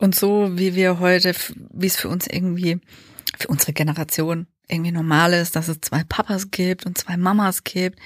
[0.00, 1.34] Und so wie wir heute,
[1.72, 2.80] wie es für uns irgendwie,
[3.38, 7.98] für unsere Generation irgendwie normal ist, dass es zwei Papas gibt und zwei Mamas gibt,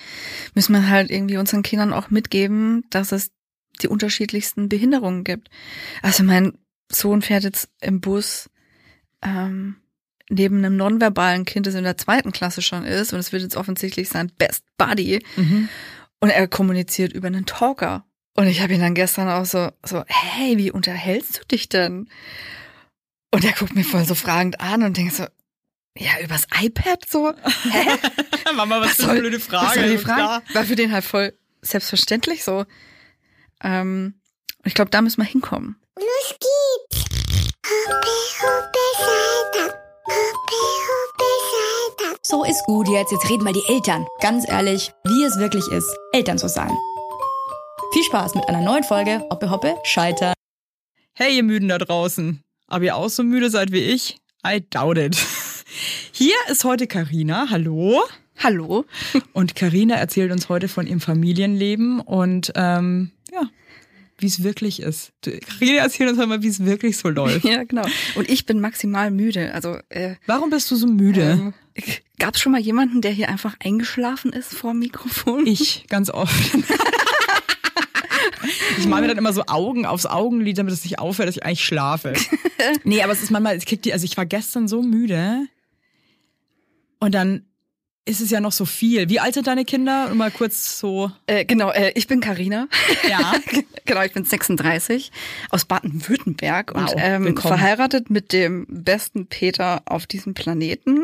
[0.55, 3.31] müssen wir halt irgendwie unseren Kindern auch mitgeben, dass es
[3.81, 5.51] die unterschiedlichsten Behinderungen gibt.
[6.03, 6.59] Also mein
[6.91, 8.51] Sohn fährt jetzt im Bus
[9.23, 9.77] ähm,
[10.29, 13.57] neben einem nonverbalen Kind, das in der zweiten Klasse schon ist, und es wird jetzt
[13.57, 15.25] offensichtlich sein Best Buddy.
[15.37, 15.69] Mhm.
[16.21, 18.05] Und er kommuniziert über einen Talker.
[18.37, 22.09] Und ich habe ihn dann gestern auch so, so, hey, wie unterhältst du dich denn?
[23.31, 25.25] Und er guckt mir voll so fragend an und denkt so,
[25.97, 27.33] ja, übers iPad so?
[27.71, 27.99] Hä?
[28.55, 29.67] Mama, was, für eine blöde Frage.
[29.67, 30.45] Was soll die Frage?
[30.53, 32.65] War für den halt voll selbstverständlich so.
[33.63, 34.15] Ähm,
[34.65, 35.77] ich glaube, da müssen wir hinkommen.
[35.97, 37.05] Los geht's!
[37.65, 38.09] Hoppe,
[38.41, 39.75] hoppe, Salta.
[40.05, 41.25] Hoppe, hoppe,
[41.99, 42.19] Salta.
[42.23, 43.13] So ist gut jetzt.
[43.13, 44.05] Jetzt reden mal die Eltern.
[44.21, 46.73] Ganz ehrlich, wie es wirklich ist, Eltern zu sein.
[47.95, 50.35] Viel Spaß mit einer neuen Folge Hoppe Hoppe Scheitern.
[51.13, 52.41] Hey, ihr Müden da draußen.
[52.67, 54.17] Ob ihr auch so müde seid wie ich?
[54.45, 55.17] I doubt it.
[56.11, 57.47] Hier ist heute Karina.
[57.51, 58.03] Hallo.
[58.43, 58.85] Hallo?
[59.33, 63.43] Und Karina erzählt uns heute von ihrem Familienleben und ähm, ja,
[64.19, 65.13] wie es wirklich ist.
[65.23, 67.45] Karina erzählt uns heute mal, wie es wirklich so läuft.
[67.49, 67.87] Ja, genau.
[68.17, 69.55] Und ich bin maximal müde.
[69.55, 71.53] Also, äh, Warum bist du so müde?
[71.77, 75.47] ähm, gab es schon mal jemanden, der hier einfach eingeschlafen ist vor dem Mikrofon?
[75.47, 76.35] Ich, ganz oft.
[78.79, 81.45] Ich mache mir dann immer so Augen aufs Augenlid, damit es nicht aufhört, dass ich
[81.45, 82.15] eigentlich schlafe.
[82.85, 85.47] Nee, aber es ist manchmal, ich krieg die, also ich war gestern so müde
[86.99, 87.45] und dann
[88.07, 89.09] ist es ja noch so viel.
[89.09, 90.11] Wie alt sind deine Kinder?
[90.11, 91.11] Und mal kurz so.
[91.27, 92.69] Äh, genau, äh, ich bin Karina.
[93.09, 93.33] Ja.
[93.87, 95.11] genau, ich bin 36
[95.49, 97.57] aus Baden-Württemberg und Wow, ähm, willkommen.
[97.57, 101.01] verheiratet mit dem besten Peter auf diesem Planeten.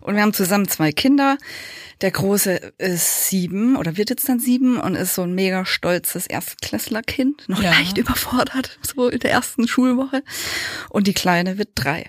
[0.00, 1.36] Und wir haben zusammen zwei Kinder.
[2.00, 6.26] Der Große ist sieben oder wird jetzt dann sieben und ist so ein mega stolzes
[6.28, 7.72] Erstklässlerkind, noch Ja.
[7.72, 10.22] leicht überfordert, so in der ersten Schulwoche.
[10.90, 12.08] Und die Kleine wird drei.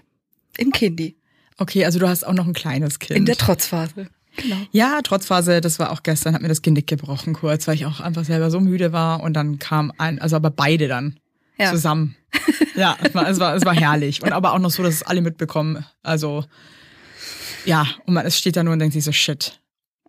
[0.58, 1.16] Im Kindi.
[1.58, 3.18] Okay, also du hast auch noch ein kleines Kind.
[3.18, 4.08] In der Trotzphase.
[4.38, 4.56] Genau.
[4.72, 8.00] ja, Trotzphase, das war auch gestern, hat mir das Genick gebrochen kurz, weil ich auch
[8.00, 11.20] einfach selber so müde war und dann kam ein, also aber beide dann
[11.58, 11.72] Ja.
[11.72, 12.16] zusammen.
[12.76, 14.24] Ja, es war, es war, es war herrlich.
[14.24, 15.86] Und aber auch noch so, dass es alle mitbekommen.
[16.04, 16.46] Also,
[17.66, 19.60] ja, und man es steht da nur und denkt sich so, shit.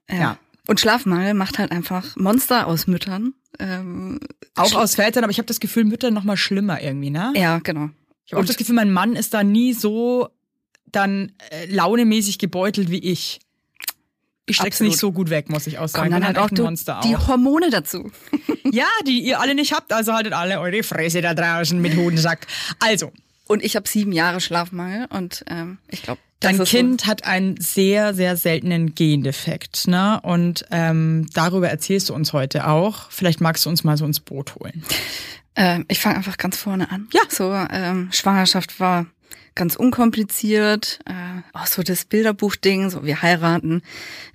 [0.08, 0.16] Ja.
[0.16, 0.38] Ja.
[0.68, 3.34] Und Schlafmangel macht halt einfach Monster aus Müttern.
[3.58, 4.20] Ähm,
[4.54, 7.32] Auch aus Vätern, aber ich habe das Gefühl, Mütter noch mal schlimmer irgendwie, ne?
[7.36, 7.90] Ja, genau.
[8.24, 10.28] Ich habe auch das Gefühl, mein Mann ist da nie so
[10.92, 13.40] dann äh, launemäßig gebeutelt wie ich.
[14.46, 14.90] Ich steck's Absolut.
[14.90, 16.10] nicht so gut weg, muss ich auch sagen.
[16.10, 17.28] Kommen dann halt auch du, Monster die auch.
[17.28, 18.10] Hormone dazu.
[18.70, 22.46] Ja, die ihr alle nicht habt, also haltet alle eure Fresse da draußen mit Hodensack.
[22.78, 23.12] Also,
[23.46, 28.14] Und ich habe sieben Jahre Schlafmangel und ähm, ich glaube, dein Kind hat einen sehr,
[28.14, 30.20] sehr seltenen Gendefekt, ne?
[30.22, 33.10] Und ähm, darüber erzählst du uns heute auch.
[33.10, 34.84] Vielleicht magst du uns mal so ins Boot holen.
[35.54, 37.08] Ähm, ich fange einfach ganz vorne an.
[37.12, 37.22] Ja.
[37.28, 39.04] So, ähm, Schwangerschaft war
[39.54, 41.00] ganz unkompliziert.
[41.06, 43.82] Äh, auch so das Bilderbuchding, so wir heiraten.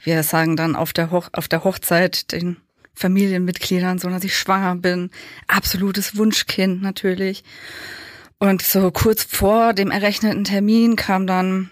[0.04, 2.58] Wir sagen dann auf der, Hoch auf der Hochzeit den
[2.94, 5.12] Familienmitgliedern so, dass ich schwanger bin.
[5.48, 7.44] Absolutes Wunschkind natürlich.
[8.40, 11.72] Und so kurz vor dem errechneten Termin kam dann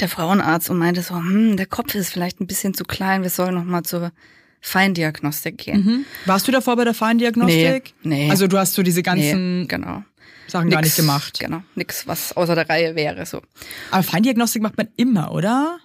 [0.00, 3.30] der Frauenarzt und meinte so, hm, der Kopf ist vielleicht ein bisschen zu klein, wir
[3.30, 4.12] sollen noch mal zur
[4.60, 6.06] Feindiagnostik gehen.
[6.24, 7.94] Warst du davor bei der Feindiagnostik?
[8.02, 8.30] Nee, nee.
[8.30, 10.02] Also du hast so diese ganzen Nee, genau.
[10.46, 11.38] Sachen gar nicht Nix, gemacht.
[11.40, 13.42] Genau, nix, was außer der Reihe wäre so.
[13.90, 15.78] Aber Feindiagnostik macht man immer, oder?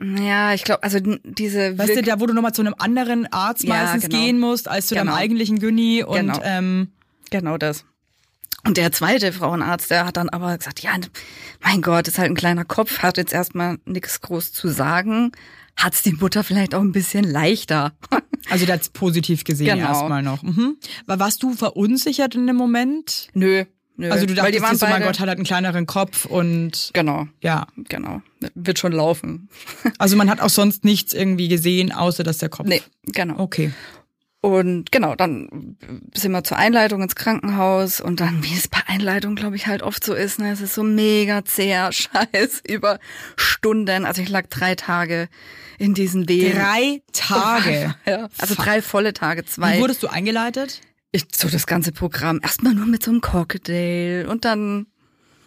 [0.00, 3.62] Ja, ich glaube, also diese Weißt du, da wo du nochmal zu einem anderen Arzt
[3.64, 4.16] Ja, meistens genau.
[4.22, 5.18] gehen musst, als zu deinem Genau.
[5.18, 6.40] eigentlichen Gyni und Genau.
[6.42, 6.88] ähm,
[7.30, 7.84] genau das.
[8.64, 10.92] Und der zweite Frauenarzt, der hat dann aber gesagt, ja,
[11.62, 15.32] mein Gott, ist halt ein kleiner Kopf, hat jetzt erstmal nichts groß zu sagen.
[15.76, 17.92] Hat's die Mutter vielleicht auch ein bisschen leichter.
[18.50, 19.88] Also hat's positiv gesehen Genau.
[19.88, 20.42] erstmal noch.
[20.42, 20.76] Mhm.
[21.06, 23.28] War- Warst du verunsichert in dem Moment?
[23.34, 23.64] nö,
[23.96, 24.10] nö.
[24.10, 27.66] Also du dachtest dir so, mein Gott, hat halt einen kleineren Kopf und Genau, ja.
[27.88, 28.22] genau.
[28.54, 29.48] Wird schon laufen.
[29.98, 32.66] Also man hat auch sonst nichts irgendwie gesehen, außer dass der Kopf.
[32.66, 33.38] Nee, genau.
[33.38, 33.72] Okay.
[34.42, 35.76] Und genau, dann
[36.14, 39.82] sind wir zur Einleitung ins Krankenhaus und dann, wie es bei Einleitung, glaube ich, halt
[39.82, 42.98] oft so ist, ne, es ist so mega zäher Scheiß über
[43.36, 44.04] Stunden.
[44.04, 45.28] Also ich lag drei Tage
[45.78, 46.56] in diesen Wehen.
[46.56, 47.94] Drei Tage.
[48.04, 49.76] Ja, also drei volle Tage, zwei.
[49.76, 50.80] Wie wurdest du eingeleitet?
[51.12, 52.40] ich, so das ganze Programm.
[52.42, 54.86] Erstmal nur mit so einem Crocodile und dann,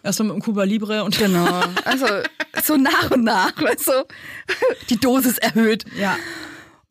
[0.03, 2.05] Erstmal mit dem Cuba Libre und genau, also
[2.63, 4.05] so nach und nach, weißt du,
[4.89, 5.83] die Dosis erhöht.
[5.97, 6.15] ja.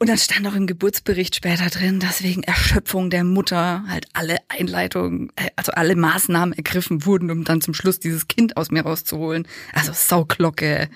[0.04, 4.36] Und dann stand auch im Geburtsbericht später drin, dass wegen Erschöpfung der Mutter halt alle
[4.48, 8.82] Einleitungen, äh, also alle Maßnahmen ergriffen wurden, um dann zum Schluss dieses Kind aus mir
[8.82, 9.48] rauszuholen.
[9.72, 10.90] Also Sauglocke,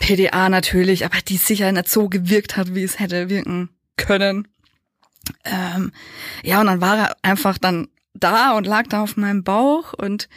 [0.00, 4.48] PDA natürlich, aber die sicher nicht so gewirkt hat, wie es hätte wirken können.
[5.44, 5.92] Ähm,
[6.42, 10.28] ja, und dann war er einfach dann da und lag da auf meinem Bauch und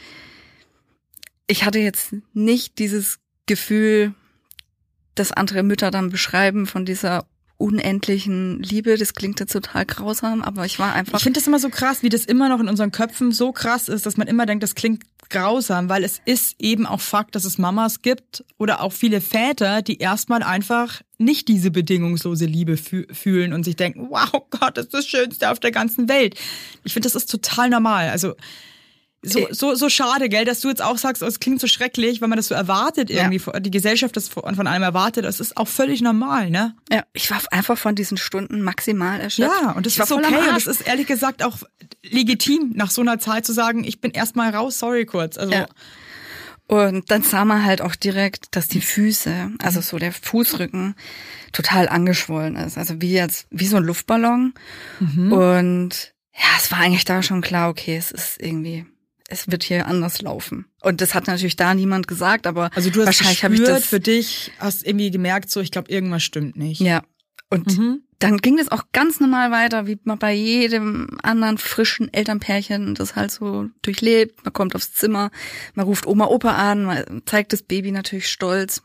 [1.48, 4.14] ich hatte jetzt nicht dieses Gefühl,
[5.16, 7.26] das andere Mütter dann beschreiben von dieser
[7.60, 8.98] unendlichen Liebe.
[8.98, 11.20] Das klingt jetzt total grausam, aber ich war einfach.
[11.20, 13.90] Ich finde das immer so krass, wie das immer noch in unseren Köpfen so krass
[13.90, 17.46] ist, dass man immer denkt, das klingt grausam, weil es ist eben auch Fakt, dass
[17.46, 23.06] es Mamas gibt oder auch viele Väter, die erstmal einfach nicht diese bedingungslose Liebe fü
[23.12, 26.36] fühlen und sich denken, wow Gott, das ist das Schönste auf der ganzen Welt.
[26.84, 28.10] Ich finde, das ist total normal.
[28.10, 28.36] Also
[29.22, 32.22] so, so, so schade, gell, dass du jetzt auch sagst, oh, es klingt so schrecklich,
[32.22, 33.60] weil man das so erwartet irgendwie, ja.
[33.60, 35.26] die Gesellschaft das von, von einem erwartet.
[35.26, 36.76] Das ist auch völlig normal, ne?
[36.92, 39.52] Ja, ich war einfach von diesen Stunden maximal erschöpft.
[39.62, 41.58] Ja, und das ich ist okay und das ist ehrlich gesagt auch
[42.02, 45.38] legitim, nach so einer Zeit zu sagen, ich bin erstmal raus, sorry kurz.
[45.38, 45.68] Also ja.
[46.68, 50.96] Und dann sah man halt auch direkt, dass die Füße, also so der Fußrücken,
[51.52, 52.78] total angeschwollen ist.
[52.78, 54.54] Also wie jetzt, wie so ein Luftballon.
[55.00, 55.34] Mhm.
[55.34, 58.86] Und ja, es war eigentlich da schon klar, okay, es ist irgendwie
[59.30, 60.66] es wird hier anders laufen.
[60.82, 63.86] Und das hat natürlich da niemand gesagt, aber also du hast wahrscheinlich habe ich das
[63.86, 66.82] für dich, hast irgendwie gemerkt, so ich glaube irgendwas stimmt nicht.
[66.82, 67.04] Ja.
[67.50, 68.04] Und mhm.
[68.20, 73.16] dann ging das auch ganz normal weiter, wie man bei jedem anderen frischen Elternpärchen das
[73.16, 74.44] halt so durchlebt.
[74.44, 75.32] Man kommt aufs Zimmer,
[75.74, 78.84] man ruft Oma, Opa an, man zeigt das Baby natürlich stolz.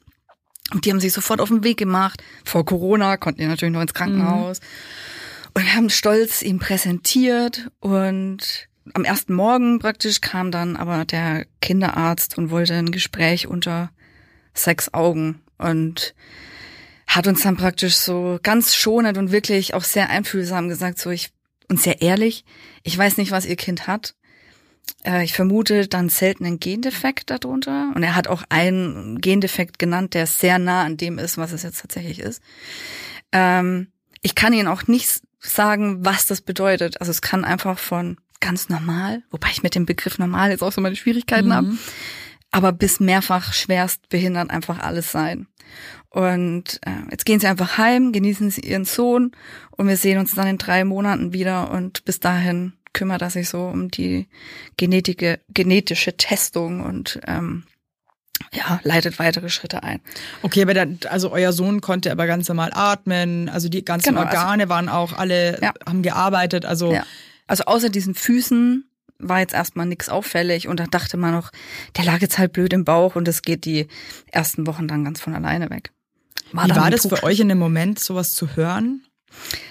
[0.73, 2.23] Und die haben sich sofort auf den Weg gemacht.
[2.45, 4.61] Vor Corona konnten die natürlich noch ins Krankenhaus.
[4.61, 4.67] Mhm.
[5.57, 11.47] Und wir haben stolz ihm präsentiert und am ersten Morgen praktisch kam dann aber der
[11.61, 13.91] Kinderarzt und wollte ein Gespräch unter
[14.53, 16.15] sechs Augen und
[17.07, 21.33] hat uns dann praktisch so ganz schonend und wirklich auch sehr einfühlsam gesagt, so ich
[21.69, 22.45] und sehr ehrlich,
[22.83, 24.15] ich weiß nicht, was ihr Kind hat.
[25.05, 27.93] Äh, ich vermute dann selten einen Gendefekt darunter.
[27.95, 31.63] Und er hat auch einen Gendefekt genannt, der sehr nah an dem ist, was es
[31.63, 32.43] jetzt tatsächlich ist.
[33.33, 33.89] Ähm,
[34.23, 37.01] ich kann Ihnen auch nicht sagen, was das bedeutet.
[37.01, 40.73] Also es kann einfach von ganz normal, wobei ich mit dem Begriff normal jetzt auch
[40.73, 41.53] so meine Schwierigkeiten mhm.
[41.53, 41.69] habe,
[42.51, 45.47] aber bis mehrfach schwerst behindert einfach alles sein.
[46.11, 49.33] Und äh, jetzt gehen sie einfach heim, genießen sie ihren Sohn
[49.71, 53.49] und wir sehen uns dann in drei Monaten wieder und bis dahin kümmert er sich
[53.49, 54.29] so um die
[54.77, 57.65] genetische, genetische Testung und ähm,
[58.53, 60.01] ja, leitet weitere Schritte ein.
[60.43, 64.21] Okay, aber dann, also euer Sohn konnte aber ganz normal atmen, also die ganzen genau,
[64.21, 65.73] also Organe also, waren auch alle, ja.
[65.87, 67.05] haben gearbeitet, also ja.
[67.47, 68.89] Also außer diesen Füßen
[69.19, 71.51] war jetzt erstmal nichts auffällig und da dachte man noch,
[71.97, 73.87] der lag jetzt halt blöd im Bauch und es geht die
[74.31, 75.93] ersten Wochen dann ganz von alleine weg.
[76.53, 79.05] War Wie war das für euch in dem Moment, sowas zu hören?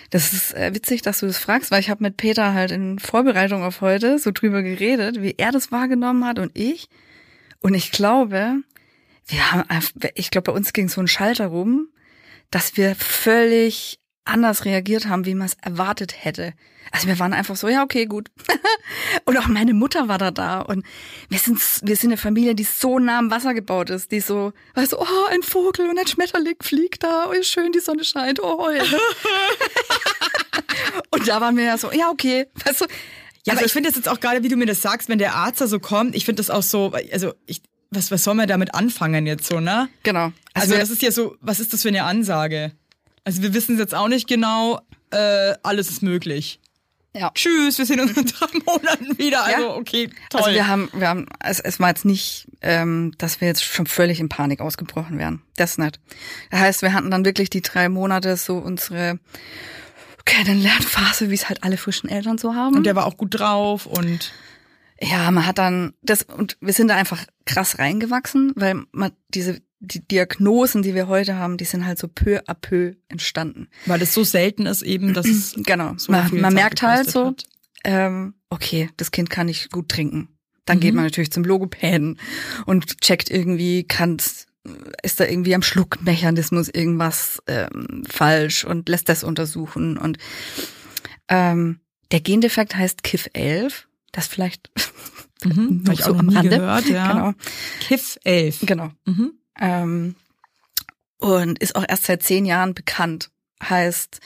[0.09, 2.99] Das ist äh, witzig, dass du das fragst, weil ich habe mit Peter halt in
[2.99, 6.89] Vorbereitung auf heute so drüber geredet, wie er das wahrgenommen hat und ich.
[7.59, 8.57] Und ich glaube,
[9.27, 9.63] wir haben,
[10.15, 11.87] ich glaube, bei uns ging so ein Schalter rum,
[12.51, 16.53] dass wir völlig anders reagiert haben, wie man es erwartet hätte.
[16.91, 18.29] Also wir waren einfach so, ja, okay, gut.
[19.25, 20.85] und auch meine Mutter war da da und
[21.29, 24.53] wir sind, wir sind eine Familie, die so nah am Wasser gebaut ist, die so,
[24.75, 28.41] weißt du, oh, ein Vogel und ein Schmetterling fliegt da, oh, schön, die Sonne scheint,
[28.41, 28.69] oh.
[28.69, 28.83] Ja.
[31.09, 32.85] und da waren wir ja so, ja, okay, weißt du.
[33.45, 35.19] Ja, also aber ich finde das jetzt auch gerade, wie du mir das sagst, wenn
[35.19, 37.61] der Arzt da so kommt, ich finde das auch so, also ich,
[37.91, 39.89] was, was soll man damit anfangen jetzt so, ne?
[40.03, 40.31] Genau.
[40.53, 42.71] Also, also das ist ja so, was ist das für eine Ansage?
[43.23, 44.81] Also wir wissen jetzt auch nicht genau,
[45.11, 46.59] äh, alles ist möglich.
[47.15, 47.31] Ja.
[47.35, 49.43] Tschüss, wir sehen uns in drei Monaten wieder.
[49.43, 49.75] Also, ja.
[49.75, 50.41] okay, toll.
[50.41, 53.85] Also wir haben, wir haben, es, es war jetzt nicht, ähm, dass wir jetzt schon
[53.85, 55.41] völlig in Panik ausgebrochen wären.
[55.55, 55.99] Das nicht.
[56.49, 59.19] Das heißt, wir hatten dann wirklich die drei Monate so unsere
[60.25, 62.77] Kennenlernphase, wie es halt alle frischen Eltern so haben.
[62.77, 64.33] Und der war auch gut drauf und
[64.99, 69.61] ja, man hat dann das und wir sind da einfach krass reingewachsen, weil man diese
[69.83, 73.67] die Diagnosen, die wir heute haben, die sind halt so peu à peu entstanden.
[73.85, 75.93] Weil es so selten ist eben, dass es genau.
[75.97, 77.35] So man, man merkt halt so,
[77.83, 80.29] ähm, okay, das Kind kann nicht gut trinken.
[80.65, 80.81] Dann mhm.
[80.81, 82.17] geht man natürlich zum Logopäden
[82.65, 84.17] und checkt irgendwie, kann
[85.03, 89.97] ist da irgendwie am Schluckmechanismus irgendwas ähm, falsch und lässt das untersuchen.
[89.97, 90.17] Und
[91.27, 93.89] ähm, der Gendefekt heißt KIF 11.
[94.13, 94.71] Das vielleicht
[95.43, 96.57] mhm, noch so am Rande.
[96.57, 97.11] Gehört, ja.
[97.11, 97.33] Genau.
[97.81, 98.59] KIF 11.
[98.61, 98.91] Genau.
[99.05, 99.33] Mhm.
[99.59, 100.15] Ähm,
[101.19, 103.29] und ist auch erst seit zehn Jahren bekannt.
[103.63, 104.19] Heißt,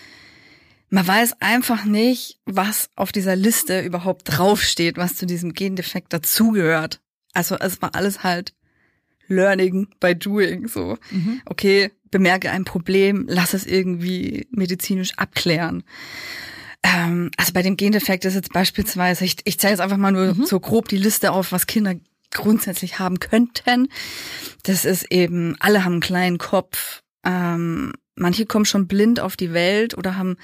[0.89, 7.01] man weiß einfach nicht, was auf dieser Liste überhaupt draufsteht, was zu diesem Gendefekt dazugehört.
[7.33, 8.53] Also es war alles halt
[9.27, 10.67] Learning by Doing.
[10.67, 11.41] So, mhm.
[11.45, 15.83] okay, bemerke ein Problem, lass es irgendwie medizinisch abklären.
[16.83, 20.33] Ähm, also bei dem Gendefekt ist jetzt beispielsweise, ich, ich zähle jetzt einfach mal nur
[20.33, 20.45] mhm.
[20.45, 21.95] so grob die Liste auf, was Kinder
[22.31, 23.89] grundsätzlich haben könnten.
[24.63, 27.01] Das ist eben, alle haben einen kleinen Kopf.
[27.25, 30.37] Ähm, manche kommen schon blind auf die Welt oder haben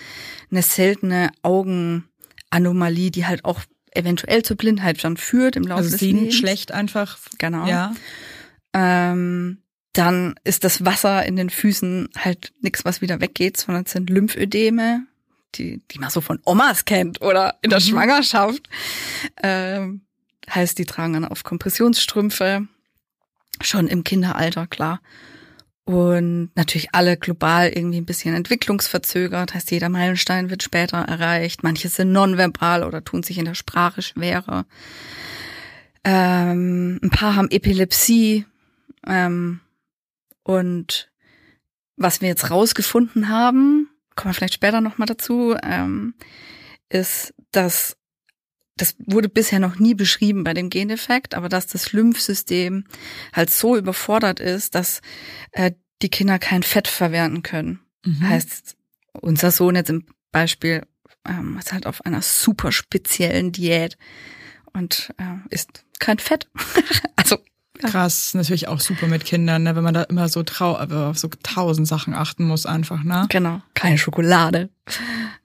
[0.51, 3.61] eine seltene Augenanomalie, die halt auch
[3.95, 6.35] eventuell zur Blindheit dann führt im Laufe Also des sehen Lebens.
[6.35, 7.17] schlecht einfach.
[7.37, 7.67] Genau.
[7.67, 7.93] Ja.
[8.73, 9.59] Ähm,
[9.93, 14.09] dann ist das Wasser in den Füßen halt nichts, was wieder weggeht, sondern es sind
[14.09, 15.05] Lymphödeme,
[15.55, 17.83] die, die man so von Omas kennt oder in der Mhm.
[17.83, 18.67] Schwangerschaft.
[19.43, 20.01] Ähm,
[20.49, 22.67] heißt, die tragen dann auf Kompressionsstrümpfe,
[23.61, 25.01] schon im Kinderalter, klar.
[25.85, 31.63] Und natürlich alle global irgendwie ein bisschen entwicklungsverzögert, heißt, jeder Meilenstein wird später erreicht.
[31.63, 34.65] Manche sind nonverbal oder tun sich in der Sprache schwerer.
[36.05, 38.45] Ähm, ein paar haben Epilepsie.
[39.05, 39.59] Ähm,
[40.43, 41.11] und
[41.97, 46.13] was wir jetzt rausgefunden haben, kommen wir vielleicht später nochmal dazu, ähm,
[46.89, 47.97] ist, dass
[48.77, 52.85] das wurde bisher noch nie beschrieben bei dem Gendefekt, aber dass das Lymphsystem
[53.31, 55.01] halt so überfordert ist, dass
[55.51, 57.79] äh, die Kinder kein Fett verwerten können.
[58.05, 58.27] Mhm.
[58.27, 58.75] Heißt,
[59.13, 60.83] unser Sohn jetzt im Beispiel
[61.27, 63.97] ähm, ist halt auf einer super speziellen Diät
[64.73, 66.49] und äh, isst kein Fett.
[67.15, 67.37] also
[67.79, 69.75] Krass, natürlich auch super mit Kindern, ne?
[69.75, 73.25] wenn man da immer so trau aber auf so tausend Sachen achten muss einfach, ne?
[73.29, 74.69] genau, keine Schokolade,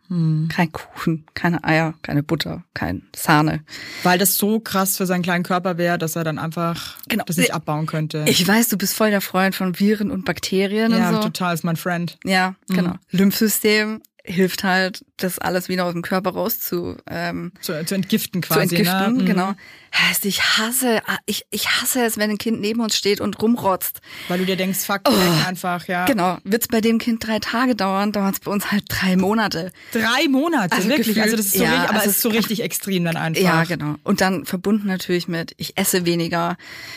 [0.09, 0.49] Hm.
[0.51, 3.63] kein Kuchen, keine Eier, keine Butter, kein Sahne.
[4.05, 7.25] Weil das so krass für seinen kleinen Körper wäre, dass er dann einfach Genau.
[7.27, 8.25] das nicht abbauen könnte.
[8.27, 11.21] Ich weiß, du bist voll der Freund von Viren und Bakterien ja, und so.
[11.25, 12.17] total ist mein Friend.
[12.25, 12.75] Ja, Mhm.
[12.75, 12.93] genau.
[13.11, 18.43] Lymphsystem hilft halt, das alles wieder aus dem Körper raus zu, ähm, Zu, zu entgiften
[18.43, 18.77] zu quasi.
[18.77, 19.17] entgiften.
[19.17, 19.25] ne?
[19.25, 19.55] Genau.
[19.93, 24.01] Heißt, ich hasse, ich, ich hasse es, wenn ein Kind neben uns steht und rumrotzt.
[24.29, 25.13] Weil du dir denkst, fuck, Oh.
[25.47, 26.05] einfach, ja.
[26.05, 26.37] Genau.
[26.45, 29.73] Wird's bei dem Kind drei Tage dauern, dauert's bei uns halt drei Monate.
[29.93, 31.07] Drei Monate, Also wirklich.
[31.09, 33.17] gefühlt, also das ist so, ja, richtig, aber also es ist so richtig extrem dann
[33.17, 33.41] einfach.
[33.43, 33.95] Ja, genau.
[34.05, 36.57] Und dann verbunden natürlich mit, ich esse weniger.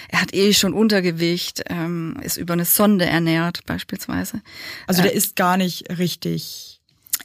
[0.09, 4.41] Er hat eh schon Untergewicht, ähm, ist über eine Sonde ernährt beispielsweise.
[4.85, 6.70] Also der ist gar nicht richtig.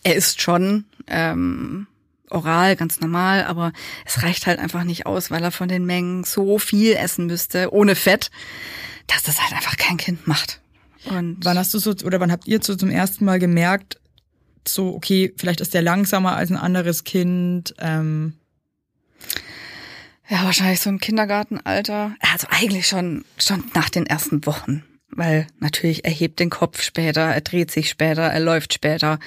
[0.07, 1.89] Er isst schon ähm,
[2.31, 3.73] oral, ganz normal, aber
[4.05, 7.73] es reicht halt einfach nicht aus, weil er von den Mengen so viel essen müsste,
[7.73, 8.31] ohne Fett,
[9.09, 10.61] dass das halt einfach kein Kind macht.
[11.07, 13.99] Und Wann hast du so, oder wann habt ihr so zum ersten Mal gemerkt,
[14.65, 18.35] so, okay, vielleicht ist der langsamer als ein anderes Kind, ähm,
[20.29, 22.15] ja, wahrscheinlich so im Kindergartenalter.
[22.21, 24.85] Also eigentlich schon, schon nach den ersten Wochen.
[25.09, 29.19] Weil natürlich er hebt den Kopf später, er dreht sich später, er läuft später.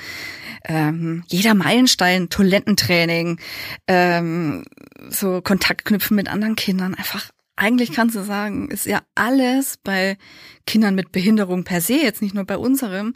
[0.65, 3.39] Ähm, jeder Meilenstein, Toilettentraining,
[3.87, 4.65] ähm,
[5.09, 10.17] so Kontakt knüpfen mit anderen Kindern, einfach eigentlich kannst du sagen, ist ja alles bei
[10.65, 13.15] Kindern mit Behinderung per se, jetzt nicht nur bei unserem,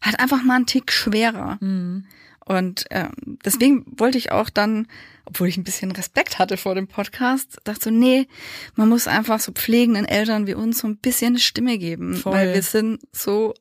[0.00, 1.58] halt einfach mal einen Tick schwerer.
[1.60, 3.10] Und ähm,
[3.44, 4.86] deswegen wollte ich auch dann,
[5.24, 8.26] obwohl ich ein bisschen Respekt hatte vor dem Podcast, dachte so, nee,
[8.74, 12.16] man muss einfach so pflegenden Eltern wie uns so ein bisschen eine Stimme geben.
[12.16, 12.32] Voll.
[12.32, 13.54] Weil wir sind so,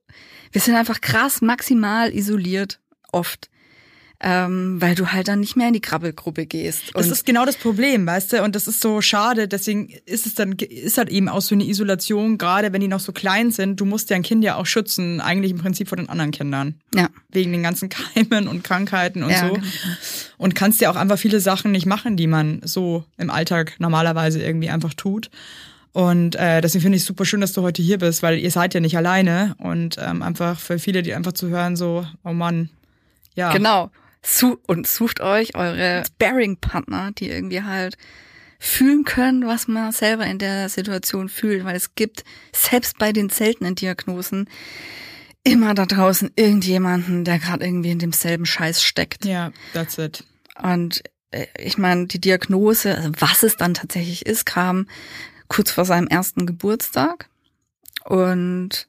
[0.52, 2.80] wir sind einfach krass maximal isoliert,
[3.12, 3.51] oft.
[4.24, 6.92] Ähm, weil du halt dann nicht mehr in die Krabbelgruppe gehst.
[6.94, 8.44] Das ist genau das Problem, weißt du?
[8.44, 9.48] Und das ist so schade.
[9.48, 13.00] Deswegen ist es dann, ist halt eben auch so eine Isolation, gerade wenn die noch
[13.00, 13.80] so klein sind.
[13.82, 16.76] Du musst ja ein Kind ja auch schützen, eigentlich im Prinzip vor den anderen Kindern.
[16.94, 19.54] ja, Wegen den ganzen Keimen und Krankheiten und Ja, so.
[19.56, 19.66] genau.
[20.38, 24.40] Und kannst ja auch einfach viele Sachen nicht machen, die man so im Alltag normalerweise
[24.40, 25.32] irgendwie einfach tut.
[25.94, 28.52] Und äh, deswegen finde ich es super schön, dass du heute hier bist, weil ihr
[28.52, 29.56] seid ja nicht alleine.
[29.58, 32.70] Und ähm, einfach für viele, die einfach zu hören, so, oh Mann,
[33.36, 33.52] ja.
[33.52, 33.90] Genau.
[34.24, 37.98] Su und sucht euch eure Sparring-Partner, die irgendwie halt
[38.60, 42.24] fühlen können, was man selber in der Situation fühlt, weil es gibt
[42.54, 44.48] selbst bei den seltenen Diagnosen
[45.44, 49.26] immer da draußen irgendjemanden, der gerade irgendwie in demselben Scheiß steckt.
[49.26, 50.24] Ja, that's it.
[50.62, 51.02] Und
[51.32, 54.88] äh, ich meine, die Diagnose, also was es dann tatsächlich ist, kam
[55.48, 57.30] kurz vor seinem ersten Geburtstag.
[58.06, 58.88] Und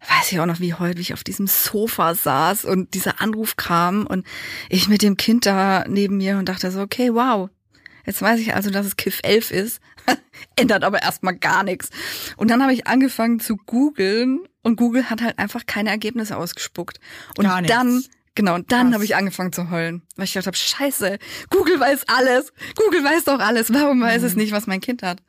[0.00, 3.56] weiß ich auch noch wie heute, wie ich auf diesem Sofa saß und dieser Anruf
[3.56, 4.26] kam und
[4.68, 7.48] ich mit dem Kind da neben mir und dachte so, okay, wow.
[8.04, 9.80] Jetzt weiß ich also, dass es Kiff 11 ist.
[10.56, 11.90] Ändert aber erstmal gar nichts.
[12.36, 17.00] Und dann habe ich angefangen zu googeln und Google hat halt einfach keine Ergebnisse ausgespuckt.
[17.36, 18.04] Und dann
[18.36, 22.02] Genau, und dann habe ich angefangen zu heulen, weil ich gedacht habe, scheiße, Google weiß
[22.06, 22.52] alles.
[22.76, 23.72] Google weiß doch alles.
[23.72, 24.26] Warum weiß Mhm.
[24.28, 25.22] es nicht, was mein Kind hat?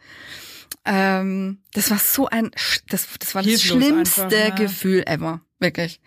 [0.85, 2.51] Ähm, das war so ein,
[2.89, 4.49] das, das war das Hilflos schlimmste einfach, ja.
[4.55, 5.41] Gefühl ever.
[5.59, 5.99] Wirklich.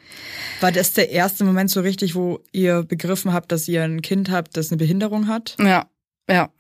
[0.60, 4.30] War das der erste Moment so richtig, wo ihr begriffen habt, dass ihr ein Kind
[4.30, 5.56] habt, das eine Behinderung hat?
[5.58, 5.86] Ja,
[6.30, 6.50] ja.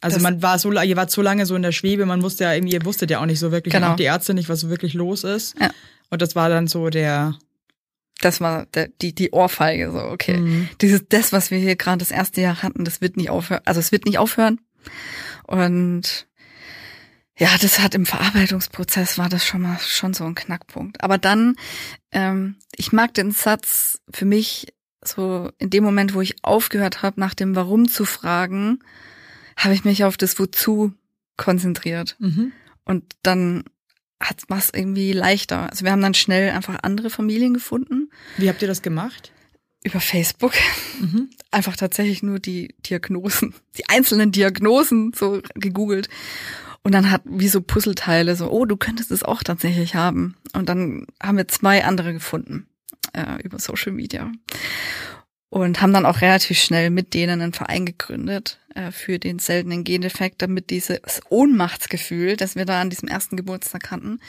[0.00, 2.44] Also Das- man war so, ihr wart so lange so in der Schwebe, man wusste
[2.44, 3.92] ja irgendwie, ihr wusstet ja auch nicht so wirklich, Genau.
[3.92, 5.54] auch die Ärzte nicht, was so wirklich los ist.
[5.60, 5.70] Ja.
[6.08, 7.36] Und das war dann so der,
[8.22, 10.38] Das war der, die, die Ohrfeige, so, okay.
[10.38, 10.68] Mhm.
[10.80, 13.78] Dieses, das, was wir hier gerade das erste Jahr hatten, das wird nicht aufhören, also
[13.80, 14.60] es wird nicht aufhören.
[15.46, 16.26] Und
[17.40, 21.02] ja, das hat im Verarbeitungsprozess war das schon mal schon so ein Knackpunkt.
[21.02, 21.56] Aber dann,
[22.12, 27.18] ähm, ich mag den Satz für mich so in dem Moment, wo ich aufgehört habe,
[27.18, 28.80] nach dem Warum zu fragen,
[29.56, 30.92] habe ich mich auf das Wozu
[31.38, 32.16] konzentriert.
[32.18, 32.52] Mhm.
[32.84, 33.64] Und dann
[34.20, 35.70] hat was irgendwie leichter.
[35.70, 39.32] Also wir haben dann schnell einfach andere Familien gefunden Wie habt ihr das gemacht?
[39.82, 40.52] über Facebook.
[41.00, 41.30] Mhm.
[41.50, 46.10] Einfach tatsächlich nur die Diagnosen, die einzelnen Diagnosen so gegoogelt.
[46.82, 50.36] Und dann hat wie so Puzzleteile so, oh, du könntest es auch tatsächlich haben.
[50.54, 52.66] Und dann haben wir zwei andere gefunden
[53.12, 54.32] äh, über Social Media.
[55.50, 59.84] Und haben dann auch relativ schnell mit denen einen Verein gegründet äh, für den seltenen
[59.84, 64.20] Gendefekt, damit dieses Ohnmachtsgefühl, das wir da an diesem ersten Geburtstag hatten,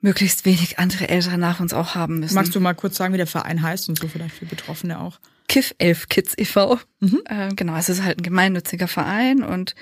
[0.00, 2.34] möglichst wenig andere Eltern nach uns auch haben müssen.
[2.34, 5.18] Magst du mal kurz sagen, wie der Verein heißt und so vielleicht für Betroffene auch?
[5.48, 6.78] Kiff 11 Kids e.V.
[7.00, 7.22] Mhm.
[7.24, 9.74] Äh, genau, es ist halt ein gemeinnütziger Verein und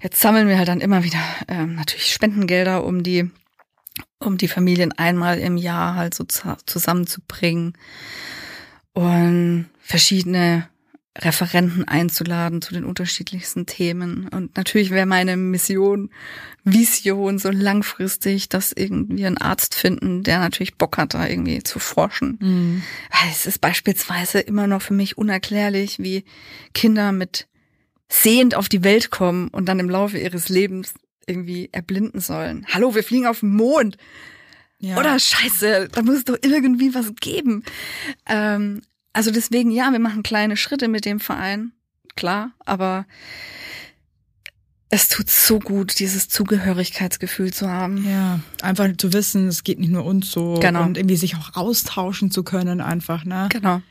[0.00, 3.30] jetzt sammeln wir halt dann immer wieder ähm, natürlich Spendengelder, um die
[4.20, 7.72] um die Familien einmal im Jahr halt so zu, zusammenzubringen
[8.92, 10.68] und verschiedene
[11.18, 14.28] Referenten einzuladen zu den unterschiedlichsten Themen.
[14.28, 16.10] Und natürlich wäre meine Mission,
[16.62, 21.80] Vision so langfristig, dass irgendwie einen Arzt finden, der natürlich Bock hat, da irgendwie zu
[21.80, 22.38] forschen.
[22.40, 22.82] Mhm.
[23.10, 26.24] Weil es ist beispielsweise immer noch für mich unerklärlich, wie
[26.74, 27.48] Kinder mit
[28.08, 30.94] sehend auf die Welt kommen und dann im Laufe ihres Lebens
[31.26, 32.66] irgendwie erblinden sollen.
[32.72, 33.96] Hallo, wir fliegen auf den Mond.
[34.78, 34.96] Ja.
[34.96, 37.64] Oder scheiße, da muss es doch irgendwie was geben.
[38.26, 38.80] Ähm,
[39.12, 41.72] also deswegen, ja, wir machen kleine Schritte mit dem Verein,
[42.16, 43.06] klar, aber
[44.92, 48.04] es tut so gut, dieses Zugehörigkeitsgefühl zu haben.
[48.08, 50.82] Ja, einfach zu wissen, es geht nicht nur uns so Genau.
[50.82, 53.48] und irgendwie sich auch austauschen zu können einfach, ne?
[53.52, 53.82] Genau.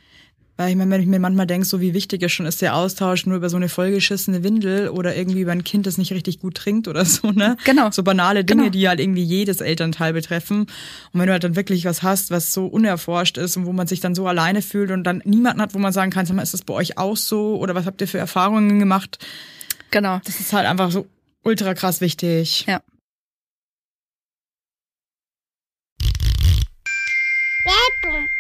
[0.60, 2.76] Weil ich meine, wenn ich mir manchmal denke, so wie wichtig es schon ist, der
[2.76, 6.42] Austausch nur über so eine vollgeschissene Windel oder irgendwie über ein Kind, das nicht richtig
[6.42, 7.56] gut trinkt oder so, ne?
[7.64, 7.92] Genau.
[7.92, 8.72] So banale Dinge, Genau.
[8.74, 10.64] die halt irgendwie jedes Elternteil betreffen.
[11.14, 13.88] Und wenn du halt dann wirklich was hast, was so unerforscht ist und wo man
[13.88, 16.44] sich dann so alleine fühlt und dann niemanden hat, wo man sagen kann, sag mal,
[16.44, 19.18] ist das bei euch auch so oder was habt ihr für Erfahrungen gemacht?
[19.92, 20.20] Genau.
[20.26, 21.08] Das ist halt einfach so
[21.46, 22.66] ultra krass wichtig.
[22.68, 22.82] Ja.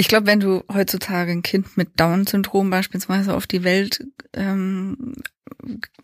[0.00, 5.16] Ich glaube, wenn du heutzutage ein Kind mit Down-Syndrom beispielsweise auf die Welt, ähm,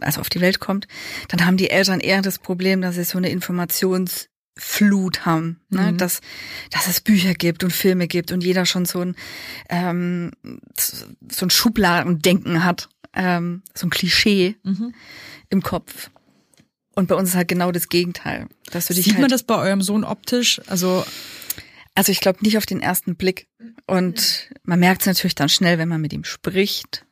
[0.01, 0.89] also auf die Welt kommt,
[1.29, 5.93] dann haben die Eltern eher das Problem, dass sie so eine Informationsflut haben, ne?
[5.93, 5.99] Mhm.
[5.99, 6.23] dass,
[6.73, 9.15] dass es Bücher gibt und Filme gibt und jeder schon so ein,
[9.69, 10.33] ähm,
[10.77, 14.57] so ein Schubladendenken hat, ähm, so ein Klischee
[15.51, 16.11] im Kopf.
[16.97, 18.49] Und bei uns ist halt genau das Gegenteil.
[18.73, 20.61] Dass du dich Sieht halt man das bei eurem Sohn optisch?
[20.67, 21.05] Also
[21.95, 23.47] Also ich glaube nicht auf den ersten Blick.
[23.87, 27.07] Und man merkt es natürlich dann schnell, wenn man mit ihm spricht,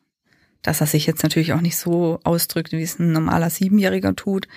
[0.62, 4.48] dass er sich jetzt natürlich auch nicht so ausdrückt, wie es ein normaler Siebenjähriger tut.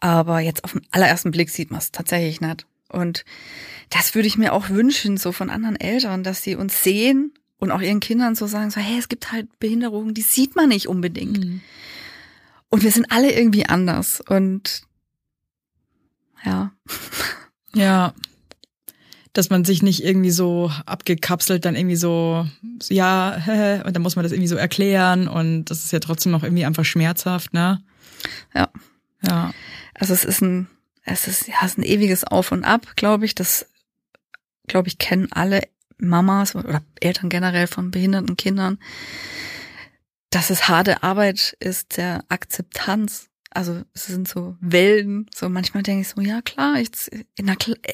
[0.00, 2.66] Aber jetzt auf den allerersten Blick sieht man es tatsächlich nicht.
[2.88, 3.24] Und
[3.90, 7.70] das würde ich mir auch wünschen, so von anderen Eltern, dass sie uns sehen und
[7.70, 10.88] auch ihren Kindern so sagen, so, hey, es gibt halt Behinderungen, die sieht man nicht
[10.88, 11.44] unbedingt.
[11.44, 11.60] Mhm.
[12.68, 14.20] Und wir sind alle irgendwie anders.
[14.20, 14.82] Und
[16.44, 16.72] ja,
[17.74, 18.14] Ja.
[19.34, 22.46] Dass man sich nicht irgendwie so abgekapselt dann irgendwie so,
[22.80, 26.00] so ja, hä, und dann muss man das irgendwie so erklären und das ist ja
[26.00, 27.82] trotzdem noch irgendwie einfach schmerzhaft, ne?
[28.54, 28.68] ja.
[29.26, 29.52] Ja.
[29.94, 30.68] Also es ist ein,
[31.04, 33.34] es ist, ja, es ist ein ewiges Auf und Ab, glaube ich.
[33.34, 33.66] Das,
[34.66, 35.62] glaube ich, kennen alle
[35.98, 38.78] Mamas oder Eltern generell von behinderten Kindern,
[40.30, 43.28] dass es harte Arbeit ist der Akzeptanz.
[43.54, 45.26] Also es sind so Wellen.
[45.34, 46.90] So manchmal denke ich so, ja klar, ich,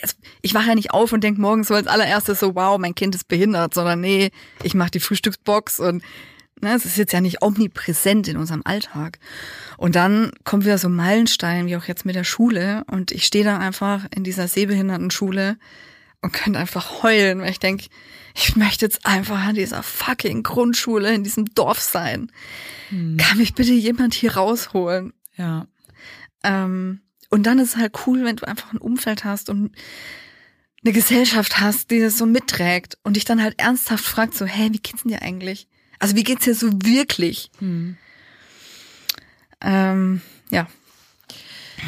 [0.02, 2.94] also, ich wache ja nicht auf und denke morgens so als allererstes so, wow, mein
[2.94, 4.30] Kind ist behindert, sondern nee,
[4.62, 6.02] ich mache die Frühstücksbox und
[6.62, 9.18] ne, es ist jetzt ja nicht omnipräsent in unserem Alltag.
[9.76, 12.84] Und dann kommt wieder so ein Meilenstein, wie auch jetzt mit der Schule.
[12.90, 15.58] Und ich stehe da einfach in dieser Sehbehindertenschule
[16.22, 17.86] und könnte einfach heulen, weil ich denke,
[18.34, 22.30] ich möchte jetzt einfach an dieser fucking Grundschule in diesem Dorf sein.
[23.18, 25.12] Kann mich bitte jemand hier rausholen?
[25.40, 25.66] Ja.
[26.44, 27.00] Ähm,
[27.30, 29.74] und dann ist es halt cool, wenn du einfach ein Umfeld hast und
[30.84, 34.70] eine Gesellschaft hast, die das so mitträgt und dich dann halt ernsthaft fragt, so, hey,
[34.72, 35.66] wie geht's denn dir eigentlich?
[35.98, 37.50] Also wie geht's dir so wirklich?
[39.62, 40.68] Ähm, ja,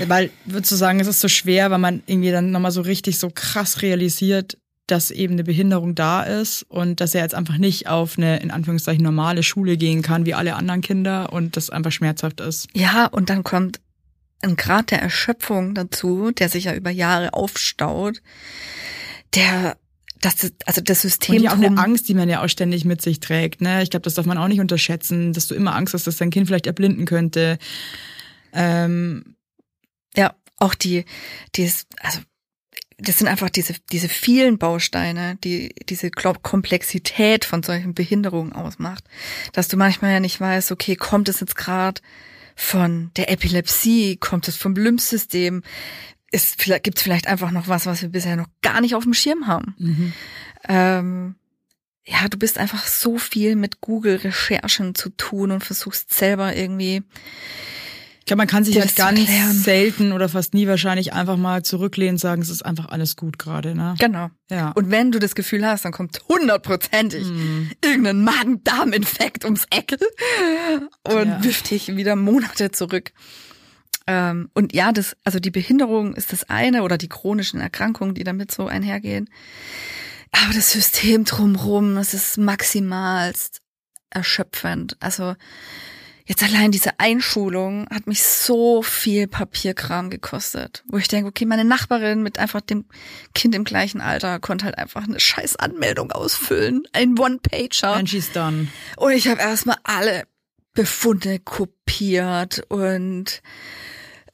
[0.06, 3.18] Weil, würdest du sagen, es ist so schwer, weil man irgendwie dann nochmal so richtig
[3.18, 7.86] so krass realisiert, dass eben eine Behinderung da ist und dass er jetzt einfach nicht
[7.88, 11.92] auf eine, in Anführungszeichen, normale Schule gehen kann, wie alle anderen Kinder und das einfach
[11.92, 12.68] schmerzhaft ist.
[12.74, 13.80] Ja, und dann kommt
[14.42, 18.20] ein Grad der Erschöpfung dazu, der sich ja über Jahre aufstaut,
[19.34, 19.76] der,
[20.20, 23.00] das, also das System Und ja auch eine Angst, die man ja auch ständig mit
[23.00, 23.60] sich trägt.
[23.60, 23.82] Ne?
[23.82, 26.30] Ich glaube, das darf man auch nicht unterschätzen, dass du immer Angst hast, dass dein
[26.30, 27.58] Kind vielleicht erblinden könnte.
[28.52, 29.36] Ähm,
[30.16, 31.04] Ja, auch die,
[31.54, 32.18] die ist, also
[33.02, 39.04] das sind einfach diese, diese vielen Bausteine, die diese Komplexität von solchen Behinderungen ausmacht,
[39.52, 42.00] dass du manchmal ja nicht weißt, okay, kommt es jetzt gerade
[42.54, 45.62] von der Epilepsie, kommt es vom Lymphsystem,
[46.32, 49.14] vielleicht, gibt es vielleicht einfach noch was, was wir bisher noch gar nicht auf dem
[49.14, 49.74] Schirm haben.
[50.68, 51.34] Ähm,
[52.04, 57.02] ja, du bist einfach so viel mit Google-Recherchen zu tun und versuchst selber irgendwie
[58.22, 62.14] ich glaube, man kann sich halt ganz selten oder fast nie wahrscheinlich einfach mal zurücklehnen
[62.14, 63.74] und sagen, es ist einfach alles gut gerade.
[63.74, 63.96] Ne?
[63.98, 64.30] Genau.
[64.48, 64.70] Ja.
[64.76, 67.26] Und wenn du das Gefühl hast, dann kommt hundertprozentig
[67.84, 69.96] irgendein Magen-Darm-Infekt ums Eck
[71.02, 71.42] und Ja.
[71.42, 73.10] wirft dich wieder Monate zurück.
[74.06, 78.22] Ähm, und ja, das, also die Behinderung ist das eine oder die chronischen Erkrankungen, die
[78.22, 79.28] damit so einhergehen.
[80.30, 83.62] Aber das System drumrum, das ist maximalst
[84.10, 84.96] erschöpfend.
[85.00, 85.34] Also
[86.24, 91.64] jetzt allein diese Einschulung hat mich so viel Papierkram gekostet, wo ich denke, okay, meine
[91.64, 92.84] Nachbarin mit einfach dem
[93.34, 97.94] Kind im gleichen Alter konnte halt einfach eine scheiß Anmeldung ausfüllen, ein One-Pager.
[97.94, 98.68] And she's done.
[98.96, 100.24] Und ich habe erstmal alle
[100.74, 103.42] Befunde kopiert und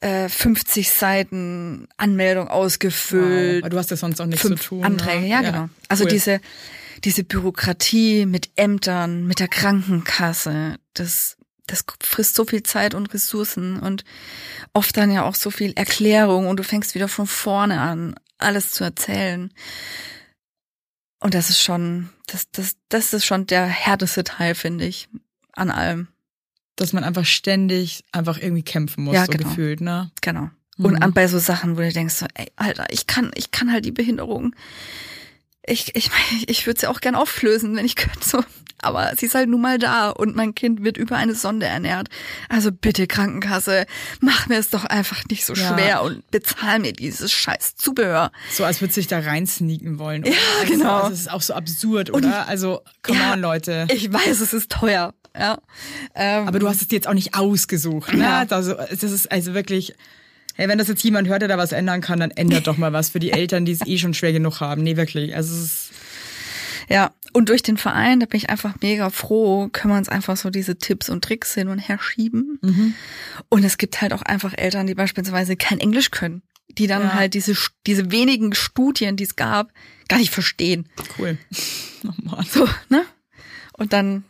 [0.01, 3.63] äh, 50 Seiten Anmeldung ausgefüllt.
[3.63, 3.69] Wow.
[3.69, 4.83] Du hast ja sonst auch nichts zu tun.
[4.83, 5.27] Anträge, ne?
[5.27, 5.69] ja, genau.
[5.89, 6.11] Also cool.
[6.11, 6.39] diese,
[7.03, 11.37] diese Bürokratie mit Ämtern, mit der Krankenkasse, das,
[11.71, 14.03] das frisst so viel Zeit und Ressourcen und
[14.73, 18.71] oft dann ja auch so viel Erklärung und du fängst wieder von vorne an, alles
[18.71, 19.51] zu erzählen.
[21.19, 25.09] Und das ist schon, das, das, das ist schon der härteste Teil, finde ich,
[25.53, 26.07] an allem.
[26.75, 29.49] Dass man einfach ständig einfach irgendwie kämpfen muss, Ja, so genau.
[29.49, 30.11] gefühlt, ne?
[30.21, 30.49] Genau.
[30.77, 30.85] Mhm.
[30.85, 33.71] Und an bei so Sachen, wo du denkst, so, ey, Alter, ich kann, ich kann
[33.71, 34.55] halt die Behinderung.
[35.65, 36.09] Ich, ich,
[36.47, 38.27] ich würde sie auch gern auflösen, wenn ich könnte.
[38.27, 38.43] So.
[38.81, 42.09] Aber sie ist halt nun mal da und mein Kind wird über eine Sonde ernährt.
[42.47, 43.85] Also bitte, Krankenkasse,
[44.21, 45.73] mach mir es doch einfach nicht so Ja.
[45.75, 48.31] schwer und bezahl mir dieses scheiß Zubehör.
[48.51, 50.23] So als würde sich da reinsneaken wollen.
[50.25, 51.07] Ja, also, genau.
[51.09, 52.47] Es ist auch so absurd, oder?
[52.47, 53.87] Also, come Ja, on, Leute.
[53.93, 55.13] Ich weiß, es ist teuer.
[55.37, 55.59] Ja.
[56.15, 58.23] Ähm, Aber du hast es dir jetzt auch nicht ausgesucht, ne?
[58.23, 58.45] Ja.
[58.49, 59.93] Also, das ist also wirklich,
[60.55, 62.93] hey, wenn das jetzt jemand hört, der da was ändern kann, dann ändert doch mal
[62.93, 64.81] was für die Eltern, die es eh schon schwer genug haben.
[64.83, 65.35] Nee, wirklich.
[65.35, 65.88] Also, es ist,
[66.89, 70.35] Ja, und durch den Verein, da bin ich einfach mega froh, können wir uns einfach
[70.37, 72.97] so diese Tipps und Tricks hin und her schieben.
[73.49, 76.41] Und es gibt halt auch einfach Eltern, die beispielsweise kein Englisch können,
[76.77, 77.13] die dann Ja.
[77.13, 79.71] halt diese, diese wenigen Studien, die es gab,
[80.07, 80.89] gar nicht verstehen.
[81.19, 81.37] cool.
[82.07, 82.45] Oh Mann.
[82.49, 83.03] So, ne?
[83.73, 84.23] Und dann,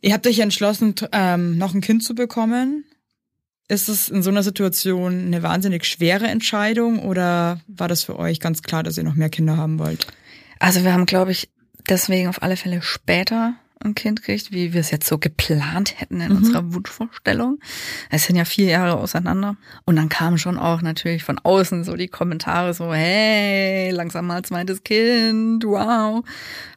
[0.00, 2.84] Ihr habt euch entschlossen, ähm, noch ein Kind zu bekommen.
[3.68, 8.40] Ist es in so einer Situation eine wahnsinnig schwere Entscheidung oder war das für euch
[8.40, 10.06] ganz klar, dass ihr noch mehr Kinder haben wollt?
[10.62, 11.50] Also wir haben, glaube ich,
[11.88, 16.20] deswegen auf alle Fälle später ein Kind kriegt, wie wir es jetzt so geplant hätten
[16.20, 17.58] in unserer Wunschvorstellung.
[18.10, 19.56] Es sind ja vier Jahre auseinander.
[19.86, 24.44] Und dann kamen schon auch natürlich von außen so die Kommentare so, hey, langsam mal
[24.44, 26.24] zweites Kind, wow.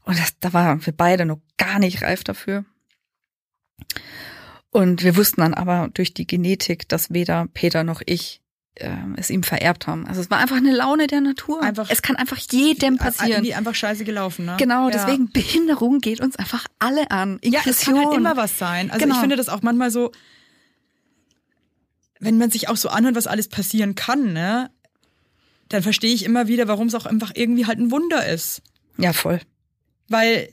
[0.04, 2.66] Und das, da waren wir beide noch gar nicht reif dafür.
[4.72, 8.42] Und wir wussten dann aber durch die Genetik, dass weder Peter noch ich
[8.76, 10.06] äh, es ihm vererbt haben.
[10.08, 11.62] Also es war einfach eine Laune der Natur.
[11.62, 13.32] Einfach- es kann einfach jedem passieren.
[13.32, 14.56] Irgendwie einfach scheiße gelaufen, ne?
[14.58, 14.92] Genau, Ja.
[14.92, 17.40] deswegen Behinderung geht uns einfach alle an.
[17.44, 18.06] Ja, es kann Inklusion.
[18.10, 18.92] halt immer was sein.
[18.92, 19.16] Also Genau.
[19.16, 20.12] ich finde das auch manchmal so,
[22.20, 24.70] wenn man sich auch so anhört, was alles passieren kann, ne,
[25.70, 28.62] dann verstehe ich immer wieder, warum es auch einfach irgendwie halt ein Wunder ist.
[28.98, 29.42] Ja, voll.
[30.08, 30.50] Weil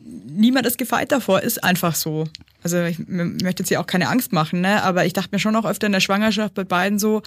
[0.00, 2.26] niemand ist gefeit davor, ist einfach so.
[2.62, 5.56] Also ich möchte jetzt hier auch keine Angst machen, ne, aber ich dachte mir schon
[5.56, 7.22] auch öfter in der Schwangerschaft bei beiden so,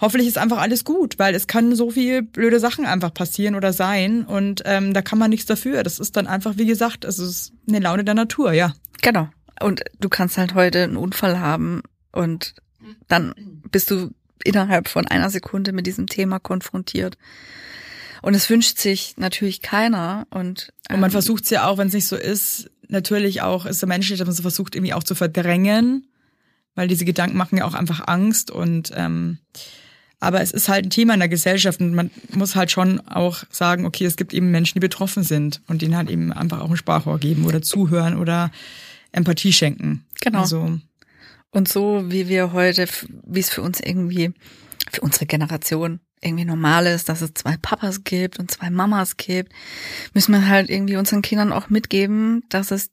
[0.00, 3.72] hoffentlich ist einfach alles gut, weil es kann so viel blöde Sachen einfach passieren oder
[3.72, 5.82] sein und ähm, da kann man nichts dafür.
[5.82, 8.74] Das ist dann einfach, wie gesagt, es ist eine Laune der Natur, ja.
[9.02, 9.28] Genau.
[9.60, 11.82] Und du kannst halt heute einen Unfall haben
[12.12, 12.54] und
[13.08, 13.34] dann
[13.70, 14.10] bist du
[14.42, 17.18] innerhalb von einer Sekunde mit diesem Thema konfrontiert.
[18.22, 20.26] Und es wünscht sich natürlich keiner.
[20.30, 23.66] Und, Und man ähm, versucht es ja auch, wenn es nicht so ist, natürlich auch,
[23.66, 26.06] ist so menschlich, dass man es versucht irgendwie auch zu verdrängen,
[26.74, 29.38] weil diese Gedanken machen ja auch einfach Angst und ähm,
[30.20, 33.42] aber es ist halt ein Thema in der Gesellschaft und man muss halt schon auch
[33.50, 36.70] sagen, okay, es gibt eben Menschen, die betroffen sind und denen halt eben einfach auch
[36.70, 38.50] ein Sprachrohr geben oder zuhören oder
[39.12, 40.04] Empathie schenken.
[40.20, 40.40] Genau.
[40.40, 40.78] Also,
[41.50, 42.86] Und so wie wir heute,
[43.26, 44.32] wie es für uns irgendwie,
[44.90, 49.52] für unsere Generation irgendwie normal ist, dass es zwei Papas gibt und zwei Mamas gibt,
[50.12, 52.90] müssen wir halt irgendwie unseren Kindern auch mitgeben, dass es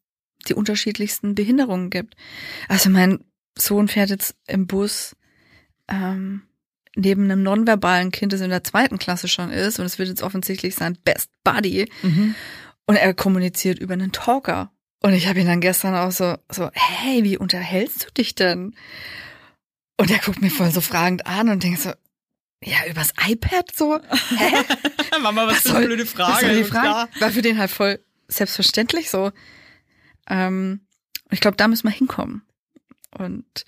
[0.47, 2.15] die unterschiedlichsten Behinderungen gibt.
[2.69, 3.19] Also mein
[3.57, 5.15] Sohn fährt jetzt im Bus
[5.89, 6.43] ähm,
[6.97, 10.23] neben einem nonverbalen Kind, das in der zweiten Klasse schon ist und es wird jetzt
[10.23, 12.35] offensichtlich sein Best Buddy mhm.
[12.87, 14.71] und er kommuniziert über einen Talker.
[15.03, 18.75] Und ich habe ihn dann gestern auch so, so, hey, wie unterhältst du dich denn?
[19.95, 21.91] Und er guckt mir voll so fragend an und denkt so,
[22.63, 23.99] ja, übers iPad so?
[24.35, 24.63] Hä?
[25.21, 26.33] Mama, was, für soll- eine blöde Frage.
[26.33, 26.63] Was soll die.
[26.63, 27.09] Frage?
[27.19, 29.31] War für den halt voll selbstverständlich so.
[30.27, 30.81] Ähm,
[31.29, 32.41] ich glaube, da müssen wir hinkommen.
[33.11, 33.65] Und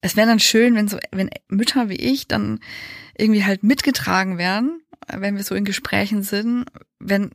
[0.00, 2.60] es wäre dann schön, wenn so, wenn Mütter wie ich dann
[3.16, 6.66] irgendwie halt mitgetragen werden, wenn wir so in Gesprächen sind,
[6.98, 7.32] wenn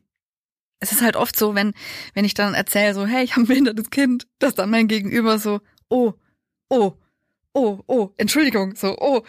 [0.80, 1.74] es ist halt oft so, wenn,
[2.14, 5.40] wenn ich dann erzähle, so, hey, ich habe ein behindertes Kind, dass dann mein Gegenüber
[5.40, 6.14] so, oh,
[6.70, 6.94] oh,
[7.54, 9.24] oh, oh, Entschuldigung, so, oh,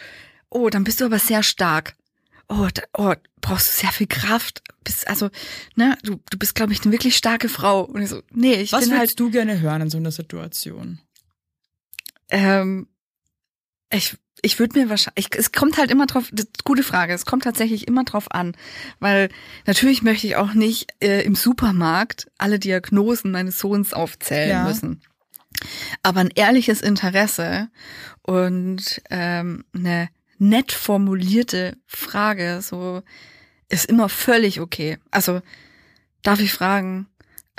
[0.49, 1.95] oh, dann bist du aber sehr stark.
[2.49, 4.61] Oh, da, oh brauchst du sehr viel Kraft.
[4.83, 5.29] Bist, also,
[5.75, 7.83] ne, du, du bist, glaube ich, eine wirklich starke Frau.
[7.83, 10.11] Und ich so, nee, ich Was bin würdest halt, du gerne hören in so einer
[10.11, 10.99] Situation?
[12.29, 12.87] ähm,
[13.91, 17.43] ich, ich würde mir wahrscheinlich, es kommt halt immer drauf, das gute Frage, es kommt
[17.43, 18.55] tatsächlich immer drauf an,
[18.99, 19.29] weil
[19.65, 24.63] natürlich möchte ich auch nicht äh, im Supermarkt alle Diagnosen meines Sohns aufzählen Ja.
[24.63, 25.01] müssen.
[26.03, 27.69] Aber ein ehrliches Interesse
[28.21, 33.01] und ähm, eine nett formulierte Frage, so
[33.69, 34.99] ist immer völlig okay.
[35.09, 35.41] Also
[36.21, 37.07] darf ich fragen,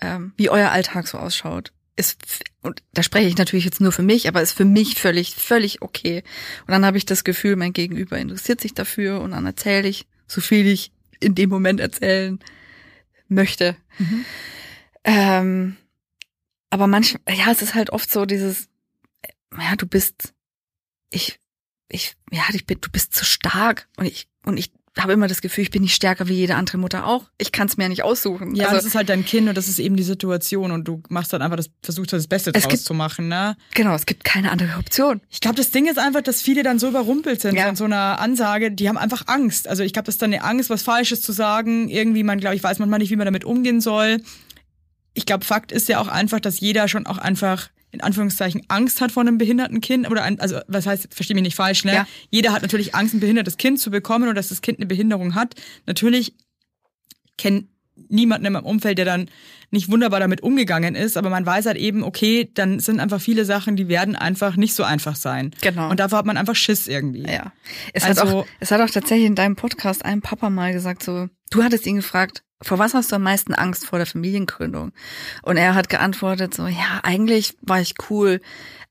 [0.00, 1.72] ähm, wie euer Alltag so ausschaut?
[1.98, 5.34] Ist und da spreche ich natürlich jetzt nur für mich, aber ist für mich völlig
[5.34, 6.22] völlig okay.
[6.60, 10.06] Und dann habe ich das Gefühl, mein Gegenüber interessiert sich dafür und dann erzähle ich
[10.28, 12.38] so viel ich in dem Moment erzählen
[13.26, 13.76] möchte.
[13.98, 14.24] Mhm.
[15.02, 15.76] Ähm,
[16.70, 18.68] aber manchmal, ja, es ist halt oft so dieses,
[19.58, 20.34] ja, du bist,
[21.10, 21.40] ich,
[21.88, 25.40] ich, ja, ich bin, du bist zu stark und ich, und ich habe immer das
[25.40, 27.24] Gefühl, ich bin nicht stärker wie jede andere Mutter auch.
[27.38, 28.54] Ich kann es mir ja nicht aussuchen.
[28.54, 31.02] Ja, das also, ist halt dein Kind und das ist eben die Situation und du
[31.08, 33.56] machst dann einfach das, versuchst halt das Beste Es draus gibt- zu machen, ne?
[33.74, 35.20] genau, es gibt keine andere Option.
[35.30, 37.66] Ich glaube, das Ding ist einfach, dass viele dann so überrumpelt sind Ja.
[37.66, 39.68] von so einer Ansage, die haben einfach Angst.
[39.68, 41.88] Also ich glaube, das ist dann eine Angst, was Falsches zu sagen.
[41.88, 44.20] Irgendwie, man, glaube ich, weiß manchmal nicht, wie man damit umgehen soll.
[45.14, 49.00] Ich glaube, Fakt ist ja auch einfach, dass jeder schon auch einfach in Anführungszeichen Angst
[49.00, 51.94] hat vor einem behinderten Kind oder ein, also was heißt, versteh mich nicht falsch, ne?
[51.94, 52.06] Ja.
[52.30, 55.34] Jeder hat natürlich Angst, ein behindertes Kind zu bekommen oder dass das Kind eine Behinderung
[55.34, 55.54] hat.
[55.86, 56.34] Natürlich
[57.38, 57.68] kennt
[58.10, 59.30] niemanden in meinem Umfeld, der dann
[59.70, 63.44] nicht wunderbar damit umgegangen ist, aber man weiß halt eben, okay, dann sind einfach viele
[63.44, 65.50] Sachen, die werden einfach nicht so einfach sein.
[65.60, 65.90] Genau.
[65.90, 67.24] Und davor hat man einfach Schiss irgendwie.
[67.24, 67.52] Ja.
[67.92, 71.02] Es Also- hat auch, es hat auch tatsächlich in deinem Podcast ein Papa mal gesagt,
[71.02, 74.92] so, du hattest ihn gefragt, vor was hast du am meisten Angst vor der Familiengründung?
[75.42, 78.40] Und er hat geantwortet so, ja, eigentlich war ich cool,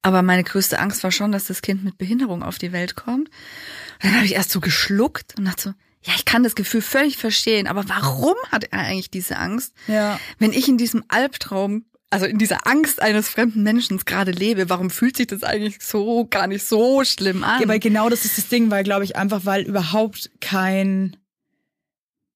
[0.03, 3.27] aber meine größte Angst war schon, dass das Kind mit Behinderung auf die Welt kommt.
[3.30, 5.73] Und dann habe ich erst so geschluckt und dachte so,
[6.08, 9.74] ja, ich kann das Gefühl völlig verstehen, aber warum hat er eigentlich diese Angst?
[9.88, 10.17] Ja.
[10.39, 14.89] Wenn ich in diesem Albtraum, also in dieser Angst eines fremden Menschen gerade lebe, warum
[14.89, 17.62] fühlt sich das eigentlich so gar nicht so schlimm an?
[17.62, 21.17] Ja, weil genau das ist das Ding, weil glaube ich einfach, weil überhaupt kein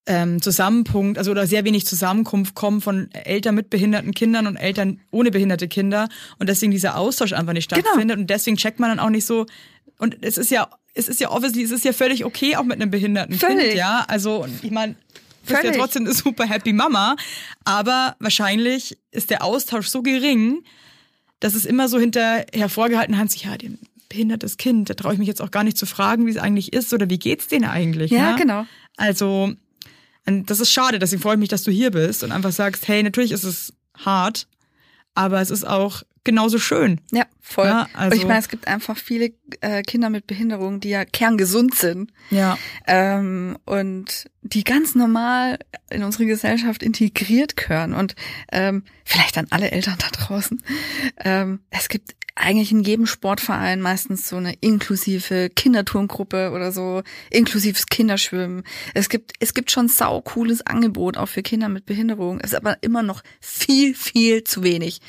[0.07, 4.99] ähm, Zusammenpunkt, also oder sehr wenig Zusammenkunft kommen von Eltern mit behinderten Kindern und Eltern
[5.11, 7.81] ohne behinderte Kinder und deswegen dieser Austausch einfach nicht Genau.
[7.81, 9.45] stattfindet und deswegen checkt man dann auch nicht so
[10.01, 12.81] und es ist ja es ist ja obviously es ist ja völlig okay auch mit
[12.81, 13.67] einem behinderten Völlig.
[13.67, 14.95] Kind, ja also ich meine
[15.45, 17.15] du bist ja trotzdem eine super happy Mama,
[17.63, 20.63] aber wahrscheinlich ist der Austausch so gering,
[21.39, 25.27] dass es immer so hinter hervorgehalten hat, ja, dem behindertes Kind, da traue ich mich
[25.27, 28.11] jetzt auch gar nicht zu fragen, wie es eigentlich ist oder wie geht's denen eigentlich.
[28.11, 28.37] Ja, ne?
[28.37, 28.65] genau.
[28.97, 29.53] Also,
[30.25, 33.01] das ist schade, deswegen freue ich mich, dass du hier bist und einfach sagst, hey,
[33.01, 34.47] natürlich ist es hart,
[35.15, 37.01] aber es ist auch genauso schön.
[37.11, 37.65] Ja, voll.
[37.65, 39.31] Ja, also- ich meine, es gibt einfach viele
[39.61, 42.57] äh, Kinder mit Behinderung, die ja kerngesund sind Ja.
[42.87, 47.93] ähm, und die ganz normal in unsere Gesellschaft integriert gehören.
[47.93, 48.15] Und
[48.51, 50.61] ähm, vielleicht an alle Eltern da draußen.
[51.23, 57.87] Ähm, es gibt eigentlich in jedem Sportverein meistens so eine inklusive Kinderturngruppe oder so, inklusives
[57.87, 58.63] Kinderschwimmen.
[58.93, 62.39] Es gibt, es gibt schon sau cooles Angebot auch für Kinder mit Behinderung.
[62.39, 65.01] Es ist aber immer noch viel, viel zu wenig.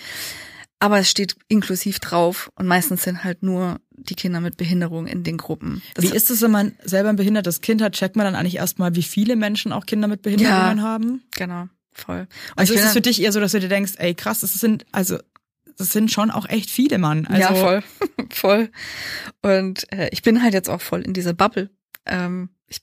[0.83, 5.23] Aber es steht inklusiv drauf und meistens sind halt nur die Kinder mit Behinderung in
[5.23, 5.81] den Gruppen.
[5.95, 8.57] Das Wie ist es, wenn man selber ein behindertes Kind hat, checkt man dann eigentlich
[8.57, 10.83] erstmal, wie viele Menschen auch Kinder mit Behinderungen Ja.
[10.83, 11.23] haben?
[11.37, 12.23] Genau, voll.
[12.23, 14.41] Und Also ich ist es für dich eher so, dass du dir denkst, ey krass,
[14.41, 15.19] das sind, also
[15.79, 17.27] das sind schon auch echt viele, Mann.
[17.29, 17.83] Also, ja, voll,
[18.31, 18.71] voll.
[19.41, 21.71] Und äh, ich bin halt jetzt auch voll in dieser Bubble.
[22.07, 22.81] Ähm, ich,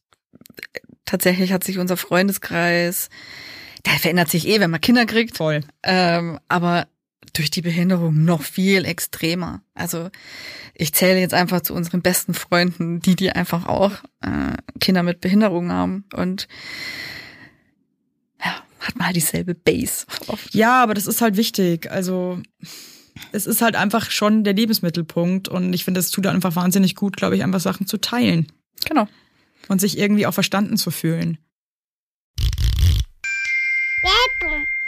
[1.03, 3.09] tatsächlich hat sich unser Freundeskreis,
[3.85, 5.35] der verändert sich eh, wenn man Kinder kriegt.
[5.35, 5.61] Voll.
[5.83, 6.87] Ähm, aber
[7.33, 9.61] durch die Behinderung noch viel extremer.
[9.73, 10.09] Also
[10.73, 15.21] ich zähle jetzt einfach zu unseren besten Freunden, die die einfach auch äh, Kinder mit
[15.21, 16.47] Behinderung haben und
[18.43, 20.05] ja, hat mal dieselbe Base.
[20.27, 20.53] Oft.
[20.55, 21.91] Ja, aber das ist halt wichtig.
[21.91, 22.41] Also
[23.31, 27.17] es ist halt einfach schon der Lebensmittelpunkt und ich finde, es tut einfach wahnsinnig gut,
[27.17, 28.51] glaube ich, einfach Sachen zu teilen
[28.85, 29.07] Genau.
[29.67, 31.37] und sich irgendwie auch verstanden zu fühlen.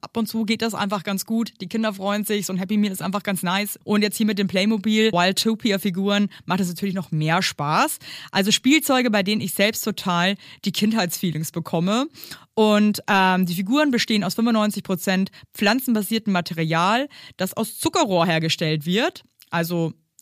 [0.00, 1.52] Ab und zu geht das einfach ganz gut.
[1.60, 2.46] Die Kinder freuen sich.
[2.46, 3.78] So ein Happy Meal ist einfach ganz nice.
[3.84, 7.98] Und jetzt hier mit dem Playmobil Wildtopia-Figuren macht es natürlich noch mehr Spaß.
[8.32, 12.06] Also Spielzeuge, bei denen ich selbst total die Kindheitsfeelings bekomme.
[12.54, 19.24] Und ähm, die Figuren bestehen aus 95% pflanzenbasiertem Material, das aus Zuckerrohr hergestellt wird.
[19.50, 19.92] Also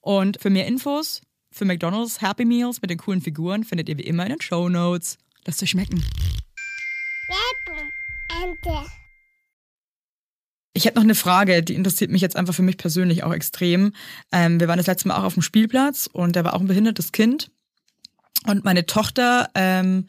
[0.00, 1.20] Und für mehr Infos
[1.52, 4.68] für McDonald's Happy Meals mit den coolen Figuren findet ihr wie immer in den Show
[4.68, 5.18] Notes.
[5.46, 6.02] Lasst euch schmecken.
[10.72, 13.92] Ich hätte noch eine Frage, die interessiert mich jetzt einfach für mich persönlich auch extrem.
[14.32, 16.68] Ähm, wir waren das letzte Mal auch auf dem Spielplatz und da war auch ein
[16.68, 17.50] behindertes Kind.
[18.46, 20.06] Und meine Tochter, ähm,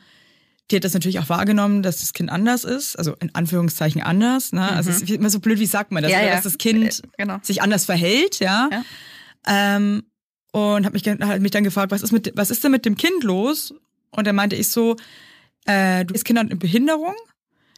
[0.70, 4.54] die hat das natürlich auch wahrgenommen, dass das Kind anders ist, also in Anführungszeichen anders.
[4.54, 4.72] Ne?
[4.72, 6.36] Also es ist immer so blöd, wie sagt man das, Ja, oder ja.
[6.36, 7.40] dass das Kind Äh, genau.
[7.42, 8.70] sich anders verhält, ja.
[8.72, 8.84] Ja.
[9.48, 10.04] Ähm,
[10.52, 12.86] und habe mich, ge- hat mich dann gefragt, was ist mit, was ist denn mit
[12.86, 13.74] dem Kind los?
[14.12, 14.98] Und dann meinte ich so,
[15.66, 17.16] äh, du bist Kind mit Behinderung,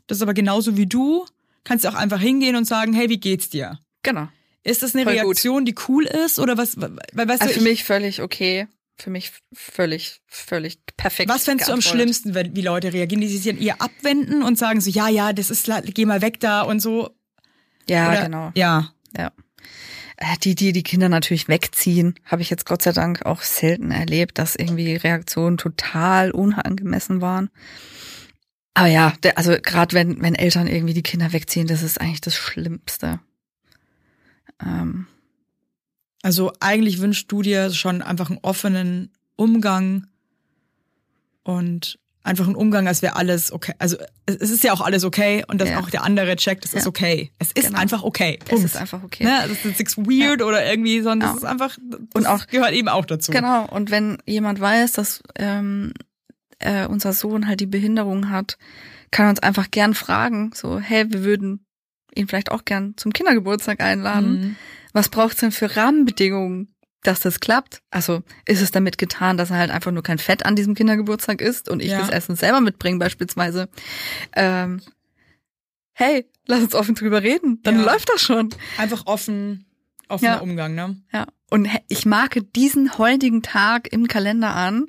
[0.07, 1.25] das ist aber genauso wie du,
[1.63, 3.79] kannst du auch einfach hingehen und sagen, hey, wie geht's dir?
[4.01, 4.27] Genau.
[4.63, 5.23] Ist das eine Voll gut.
[5.25, 6.79] Reaktion, die cool ist oder was?
[6.79, 8.67] Weil, weißt Also du, für ich, mich völlig okay.
[8.95, 11.29] Für mich völlig, völlig perfekt.
[11.29, 14.57] was fändest du am schlimmsten, wenn, wie Leute reagieren, die sich dann eher abwenden und
[14.57, 17.09] sagen so, ja, ja, das ist, geh mal weg da und so?
[17.89, 18.51] Ja, Oder, genau.
[18.55, 18.93] Ja.
[19.17, 19.31] Ja.
[20.23, 23.91] Äh, Die, die die Kinder natürlich wegziehen, habe ich jetzt Gott sei Dank auch selten
[23.91, 27.49] erlebt, dass irgendwie Reaktionen total unangemessen waren.
[28.73, 32.21] Aber ja, der, also gerade wenn, wenn Eltern irgendwie die Kinder wegziehen, das ist eigentlich
[32.21, 33.19] das Schlimmste.
[34.63, 35.07] Ähm,
[36.23, 40.07] Also eigentlich wünschst du dir schon einfach einen offenen Umgang
[41.43, 43.73] und einfach einen Umgang, als wäre alles okay.
[43.79, 45.79] Also es es ist ja auch alles okay und dass Ja.
[45.79, 46.87] auch der andere checkt, es ist Ja.
[46.89, 47.31] okay.
[47.37, 47.79] Es ist Genau.
[47.79, 48.39] einfach okay.
[48.41, 48.63] es Punkt.
[48.65, 49.25] ist einfach okay.
[49.25, 49.39] Ne?
[49.41, 51.33] Das ist nichts weird oder irgendwie, sondern Ja.
[51.33, 51.77] das ist einfach,
[52.13, 53.31] Und auch- gehört eben auch dazu.
[53.31, 55.93] Genau, und wenn jemand weiß, dass ähm,
[56.59, 58.57] äh, unser Sohn halt die Behinderung hat,
[59.11, 61.65] kann er uns einfach gern fragen, so, hey, wir würden
[62.15, 64.31] ihn vielleicht auch gern zum Kindergeburtstag einladen.
[64.39, 64.55] Mhm.
[64.93, 66.72] Was braucht's denn für Rahmenbedingungen,
[67.03, 67.81] dass das klappt?
[67.91, 71.41] Also ist es damit getan, dass er halt einfach nur kein Fett an diesem Kindergeburtstag
[71.41, 71.99] isst und ich Ja.
[71.99, 73.69] das Essen selber mitbringe beispielsweise?
[74.35, 74.81] Ähm,
[75.93, 77.85] hey, lass uns offen drüber reden, dann Ja.
[77.85, 78.49] läuft das schon.
[78.77, 79.65] Einfach offen,
[80.09, 80.39] offener Ja.
[80.39, 80.97] Umgang, ne?
[81.11, 81.27] Ja.
[81.49, 84.87] Und ich marke diesen heutigen Tag im Kalender an,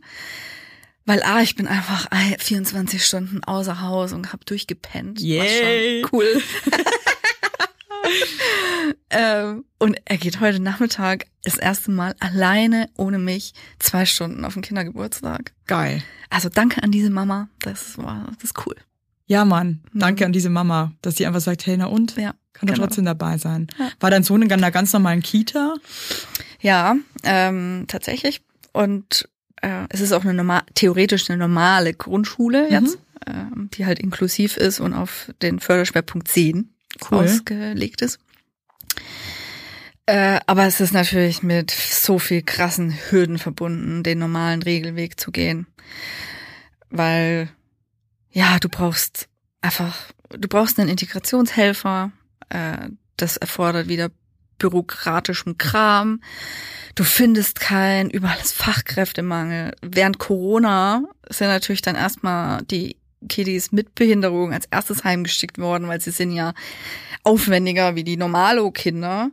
[1.05, 5.21] weil ah, ich bin einfach ah, 24 Stunden außer Haus und hab durchgepennt.
[5.21, 6.43] Schon Cool.
[9.11, 14.55] ähm, und er geht heute Nachmittag das erste Mal alleine ohne mich zwei Stunden auf
[14.55, 15.53] den Kindergeburtstag.
[15.67, 16.03] Geil.
[16.31, 17.49] Also danke an diese Mama.
[17.61, 18.77] Das war das ist cool.
[19.27, 19.81] Ja, Mann.
[19.95, 20.27] Danke Mhm.
[20.27, 22.17] an diese Mama, dass sie einfach sagt, hey, na und?
[22.17, 22.35] Ja.
[22.53, 22.87] Kann doch genau.
[22.87, 23.67] trotzdem dabei sein.
[23.79, 23.91] Ja.
[24.01, 25.75] War dein Sohn in einer ganz normalen Kita?
[26.61, 26.95] Ja,
[27.25, 28.43] ähm, tatsächlich.
[28.73, 29.29] Und
[29.63, 32.71] äh, es ist auch eine normal, theoretisch eine normale Grundschule Mhm.
[32.73, 36.71] jetzt, ähm, die halt inklusiv ist und auf den Förderschwerpunkt 10
[37.11, 37.25] Cool.
[37.25, 38.19] ausgelegt ist.
[40.07, 45.31] Äh, aber es ist natürlich mit so viel krassen Hürden verbunden, den normalen Regelweg zu
[45.33, 45.67] gehen.
[46.91, 47.49] Weil,
[48.31, 49.29] ja, du brauchst
[49.63, 49.97] einfach,
[50.29, 52.13] du brauchst einen Integrationshelfer,
[52.51, 54.11] äh, das erfordert wieder
[54.59, 56.21] bürokratischen Kram.
[56.95, 59.75] Du findest keinen, überall ist Fachkräftemangel.
[59.83, 62.97] Während Corona sind natürlich dann erstmal die
[63.29, 66.55] Kiddies mit Behinderung als erstes heimgeschickt worden, weil sie sind ja
[67.22, 69.31] aufwendiger wie die Normalo-Kinder.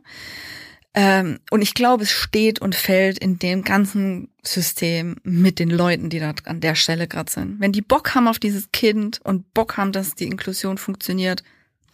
[0.94, 6.10] Ähm, und ich glaube, es steht und fällt in dem ganzen System mit den Leuten,
[6.10, 7.60] die da an der Stelle gerade sind.
[7.60, 11.42] Wenn die Bock haben auf dieses Kind und Bock haben, dass die Inklusion funktioniert,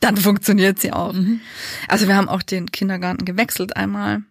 [0.01, 1.13] dann funktioniert sie auch.
[1.13, 1.41] Mhm.
[1.87, 4.23] Also wir haben auch den Kindergarten gewechselt einmal.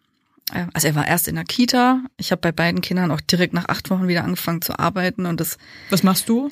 [0.53, 2.03] Äh, Also er war erst in der Kita.
[2.17, 5.39] Ich habe bei beiden Kindern auch direkt nach acht Wochen wieder angefangen zu arbeiten und
[5.39, 5.57] das
[5.89, 6.51] Was machst du?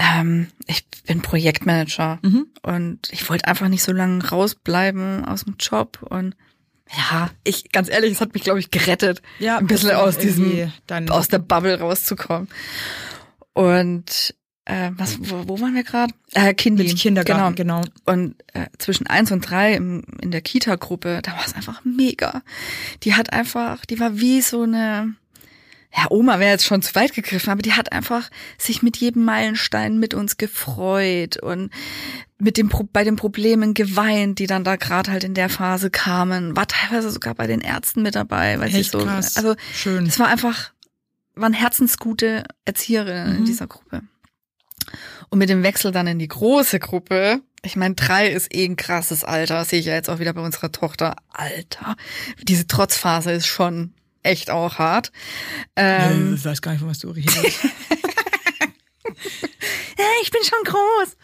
[0.00, 2.46] Ähm, ich bin Projektmanager Mhm.
[2.62, 6.34] und ich wollte einfach nicht so lange rausbleiben aus dem Job und
[6.96, 10.72] ja, ich ganz ehrlich, es hat mich glaube ich gerettet, Ja, ein bisschen aus diesem
[11.10, 12.48] aus der Bubble rauszukommen.
[13.52, 14.34] Und
[14.64, 16.12] äh, was wo, wo waren wir gerade?
[16.34, 16.84] Äh, Kindi.
[16.84, 17.82] mit Kindergarten, genau.
[18.04, 22.42] Und äh, zwischen eins und drei im, in der Kita-Gruppe, da war es einfach mega.
[23.02, 25.14] Die hat einfach, die war wie so eine,
[25.96, 29.24] ja, Oma wäre jetzt schon zu weit gegriffen, aber die hat einfach sich mit jedem
[29.24, 31.70] Meilenstein mit uns gefreut und
[32.38, 35.90] mit dem Pro bei den Problemen geweint, die dann da gerade halt in der Phase
[35.90, 39.36] kamen, war teilweise sogar bei den Ärzten mit dabei, weil sie Echt so, krass.
[39.36, 40.06] also Schön.
[40.06, 40.70] es war einfach,
[41.34, 43.44] waren herzensgute Erzieherinnen in Mhm.
[43.46, 44.02] dieser Gruppe.
[45.28, 48.76] Und mit dem Wechsel dann in die große Gruppe, ich meine, drei ist eh ein
[48.76, 51.16] krasses Alter, sehe ich ja jetzt auch wieder bei unserer Tochter.
[51.30, 51.96] Alter,
[52.42, 53.92] diese Trotzphase ist schon
[54.22, 55.12] echt auch hart.
[55.76, 57.36] Ähm, ich weiß gar nicht, von was du redest.
[60.22, 61.16] ich bin schon groß.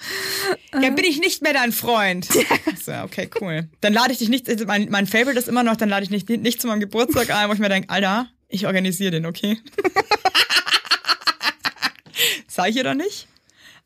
[0.83, 2.29] ja, bin ich nicht mehr dein Freund.
[2.85, 3.69] So, okay, cool.
[3.81, 6.11] Dann lade ich dich nicht, also mein, mein Favorite ist immer noch, dann lade ich
[6.11, 9.27] dich nicht, nicht zu meinem Geburtstag ein, wo ich mir denke, Alter, ich organisiere den,
[9.27, 9.59] okay?
[12.49, 13.29] Sag ich ihr doch nicht.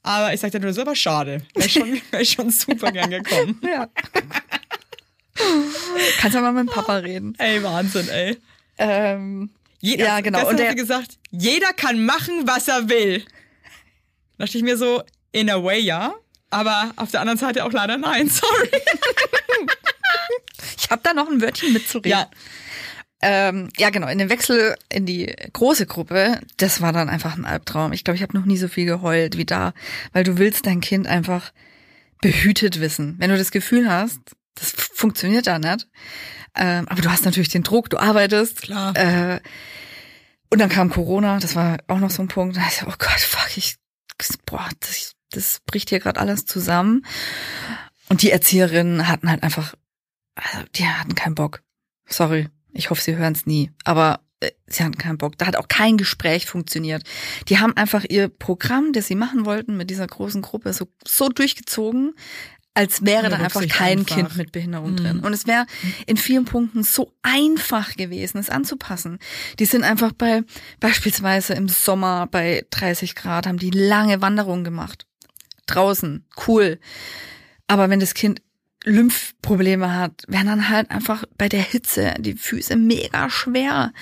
[0.02, 1.42] Aber ich sag dir nur so, aber schade.
[1.54, 3.60] Wäre ich schon, wär schon super gern gekommen.
[3.62, 3.88] Ja.
[6.18, 7.34] Kannst ja mal mit dem Papa reden.
[7.38, 8.38] Ey, Wahnsinn, ey.
[8.82, 9.50] Ähm,
[9.80, 10.38] Jeder, Ja, genau.
[10.38, 13.20] Gestern Und hat der- sie gesagt, jeder kann machen, was er will.
[14.38, 15.02] Da dachte ich mir so,
[15.32, 16.14] in a way ja,
[16.50, 18.68] aber auf der anderen Seite auch leider nein, sorry.
[20.78, 22.10] ich habe da noch ein Wörtchen mitzureden.
[22.10, 22.30] Ja.
[23.22, 24.08] Ähm, ja, genau.
[24.08, 27.92] In den Wechsel in die große Gruppe, das war dann einfach ein Albtraum.
[27.92, 29.74] Ich glaube, ich habe noch nie so viel geheult wie da,
[30.12, 31.52] weil du willst dein Kind einfach
[32.22, 33.16] behütet wissen.
[33.18, 34.20] Wenn du das Gefühl hast,
[34.54, 35.86] das funktioniert da nicht,
[36.54, 38.62] ähm, aber du hast natürlich den Druck, du arbeitest.
[38.62, 38.96] Klar.
[38.96, 39.40] Äh,
[40.50, 42.56] und dann kam Corona, das war auch noch so ein Punkt.
[42.56, 43.76] Da ich oh Gott, fuck, ich,
[44.46, 47.06] boah, das, das bricht hier gerade alles zusammen.
[48.08, 49.74] Und die Erzieherinnen hatten halt einfach,
[50.34, 51.62] also die hatten keinen Bock.
[52.06, 53.70] Sorry, ich hoffe, sie hören es nie.
[53.84, 55.38] Aber äh, sie hatten keinen Bock.
[55.38, 57.04] Da hat auch kein Gespräch funktioniert.
[57.48, 61.28] Die haben einfach ihr Programm, das sie machen wollten, mit dieser großen Gruppe so, so
[61.28, 62.14] durchgezogen,
[62.74, 64.14] als wäre Ohne da einfach kein einfach.
[64.16, 64.96] Kind mit Behinderung Mhm.
[64.96, 65.20] drin.
[65.20, 65.66] Und es wäre
[66.06, 69.18] in vielen Punkten so einfach gewesen, es anzupassen.
[69.58, 70.42] Die sind einfach bei,
[70.78, 75.06] beispielsweise im Sommer bei 30 Grad, haben die lange Wanderungen gemacht.
[75.66, 76.78] Draußen, cool.
[77.66, 78.40] Aber wenn das Kind
[78.84, 83.92] Lymphprobleme hat, werden dann halt einfach bei der Hitze die Füße mega schwer.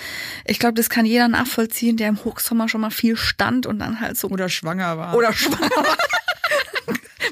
[0.45, 4.01] Ich glaube, das kann jeder nachvollziehen, der im Hochsommer schon mal viel stand und dann
[4.01, 5.15] halt so Oder schwanger war.
[5.17, 5.97] oder schwanger war.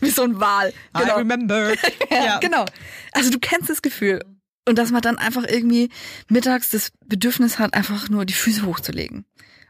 [0.06, 0.72] Wie so ein Wal.
[0.96, 1.72] I remember.
[2.10, 2.64] Ja, genau.
[3.12, 4.20] Also du kennst das Gefühl.
[4.68, 5.90] Und dass man dann einfach irgendwie
[6.28, 9.24] mittags das Bedürfnis hat, einfach nur die Füße hochzulegen.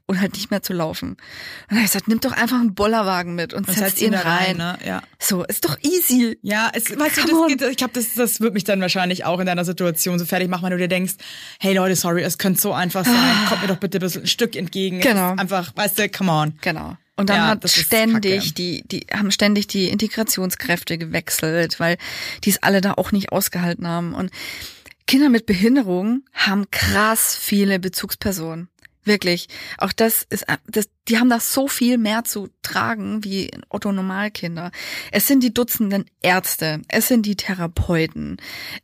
[0.08, 1.10] und halt nicht mehr zu laufen.
[1.10, 1.18] Und
[1.68, 4.12] dann hab ich gesagt, nimm doch einfach einen Bollerwagen mit und Und setz setzt ihn
[4.12, 4.56] da rein.
[4.56, 4.78] ne?
[4.86, 5.02] Ja.
[5.18, 6.38] So, ist doch easy.
[6.42, 9.40] Ja, es, weißt du, das geht, ich glaube, das, das wird mich dann wahrscheinlich auch
[9.40, 11.14] in deiner Situation so fertig machen, wenn du dir denkst,
[11.58, 14.28] hey Leute, sorry, es könnte so einfach sein, kommt mir doch bitte ein bisschen ein
[14.28, 15.00] Stück entgegen.
[15.00, 15.34] Genau.
[15.36, 16.54] Einfach, weißt du, come on.
[16.60, 16.96] Genau.
[17.16, 21.96] Und dann Ja, hat ständig die, die haben ständig die Integrationskräfte gewechselt, weil
[22.44, 24.14] die es alle da auch nicht ausgehalten haben.
[24.14, 24.30] Und
[25.06, 28.68] Kinder mit Behinderung haben krass viele Bezugspersonen.
[29.06, 29.46] Wirklich.
[29.78, 34.72] Auch das ist, das, die haben da so viel mehr zu tragen wie Otto Normalkinder.
[35.12, 38.38] Es sind die Dutzenden Ärzte, es sind die Therapeuten.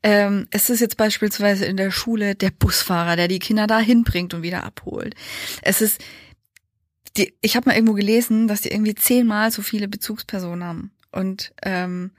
[0.04, 4.32] Ähm, es ist jetzt beispielsweise in der Schule der Busfahrer, der die Kinder da hinbringt
[4.32, 5.16] und wieder abholt.
[5.60, 6.00] Es ist
[7.16, 10.90] die, ich habe mal irgendwo gelesen, dass die irgendwie zehnmal so viele Bezugspersonen haben.
[11.10, 12.12] Und ähm,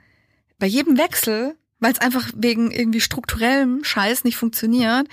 [0.59, 5.07] bei jedem Wechsel, weil es einfach wegen irgendwie strukturellem Scheiß nicht funktioniert,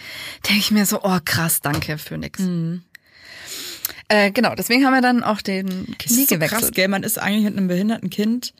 [0.47, 2.41] denke ich mir so, oh krass, danke für nix.
[4.09, 5.69] Äh, genau, deswegen haben wir dann auch den
[5.99, 6.61] Knie so gewechselt.
[6.61, 6.89] krass, gell?
[6.89, 8.55] Man ist eigentlich mit einem behinderten Kind,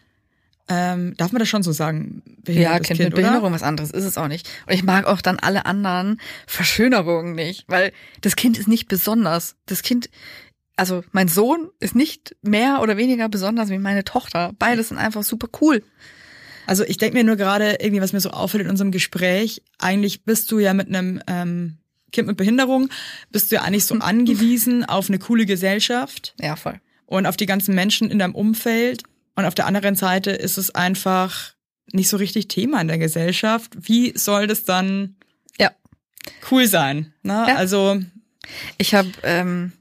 [0.71, 2.23] ähm, darf man das schon so sagen?
[2.25, 3.17] ja, Behindertes Kind, mit oder?
[3.23, 4.49] Behinderung, was anderes ist es auch nicht.
[4.67, 9.57] Und ich mag auch dann alle anderen Verschönerungen nicht, weil das Kind ist nicht besonders.
[9.67, 10.11] Das Kind,
[10.81, 14.53] also mein Sohn ist nicht mehr oder weniger besonders wie meine Tochter.
[14.59, 15.83] Beides sind einfach super cool.
[16.67, 20.25] Also ich denke mir nur gerade irgendwie, was mir so auffällt in unserem Gespräch, eigentlich
[20.25, 21.79] bist du ja mit einem ähm,
[22.13, 22.89] Kind mit Behinderung,
[23.31, 26.81] bist du ja eigentlich so angewiesen auf eine coole Gesellschaft Ja, voll.
[27.07, 29.03] und auf die ganzen Menschen in deinem Umfeld.
[29.37, 31.55] Und auf der anderen Seite ist es einfach
[31.93, 33.73] nicht so richtig Thema in der Gesellschaft.
[33.81, 35.17] Wie soll das dann
[35.59, 35.71] Ja.
[36.51, 37.13] cool sein?
[37.23, 37.45] Ne?
[37.49, 37.57] Ja.
[37.57, 38.01] Also
[38.79, 39.73] Ich habe ähm,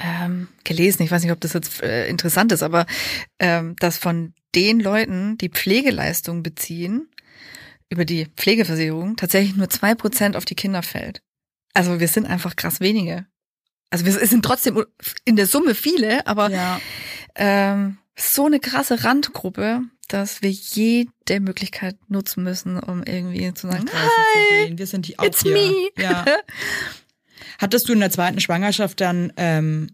[0.00, 2.86] ähm, gelesen, ich weiß nicht, ob das jetzt äh, interessant ist, aber
[3.38, 7.08] ähm, dass von den Leuten, die Pflegeleistungen beziehen,
[7.88, 11.22] über die Pflegeversicherung tatsächlich nur zwei Prozent auf die Kinder fällt.
[11.74, 13.26] Also wir sind einfach krass wenige.
[13.90, 14.84] Also wir sind trotzdem
[15.24, 16.80] in der Summe viele, aber ja.
[17.36, 23.86] ähm, so eine krasse Randgruppe, dass wir jede Möglichkeit nutzen müssen, um irgendwie zu sagen,
[23.92, 25.52] Hi, wir sind die auch it's hier.
[25.52, 25.88] me.
[25.98, 26.24] Ja.
[27.58, 29.88] Hattest du in der zweiten Schwangerschaft dann ähm,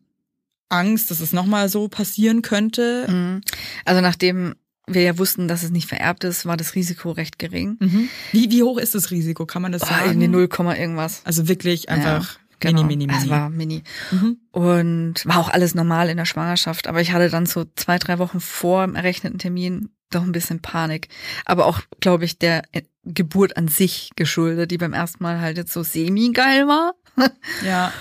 [0.68, 3.06] Angst, dass es nochmal so passieren könnte?
[3.08, 3.40] Mhm.
[3.84, 4.54] Also nachdem
[4.86, 7.76] wir ja wussten, dass es nicht vererbt ist, war das Risiko recht gering.
[7.78, 8.08] Mhm.
[8.32, 9.46] Wie, wie hoch ist das Risiko?
[9.46, 10.10] Kann man das Boah, sagen?
[10.10, 11.22] irgendwie 0, Komma irgendwas.
[11.24, 12.40] Also wirklich einfach Ja,
[12.70, 12.82] genau.
[12.82, 13.24] mini, mini, mini.
[13.24, 13.82] Es war mini.
[14.10, 14.38] Mhm.
[14.50, 16.88] Und war auch alles normal in der Schwangerschaft.
[16.88, 20.60] Aber ich hatte dann so zwei, drei Wochen vor dem errechneten Termin doch ein bisschen
[20.60, 21.08] Panik.
[21.44, 25.56] Aber auch, glaube ich, der äh, Geburt an sich geschuldet, die beim ersten Mal halt
[25.56, 26.92] jetzt so semi-geil war.
[27.64, 27.92] Ja.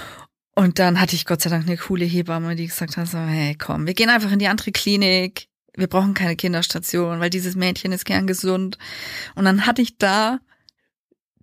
[0.53, 3.55] Und dann hatte ich Gott sei Dank eine coole Hebamme, die gesagt hat so, hey,
[3.55, 5.47] komm, wir gehen einfach in die andere Klinik.
[5.75, 8.77] Wir brauchen keine Kinderstation, weil dieses Mädchen ist gern gesund.
[9.35, 10.39] Und dann hatte ich da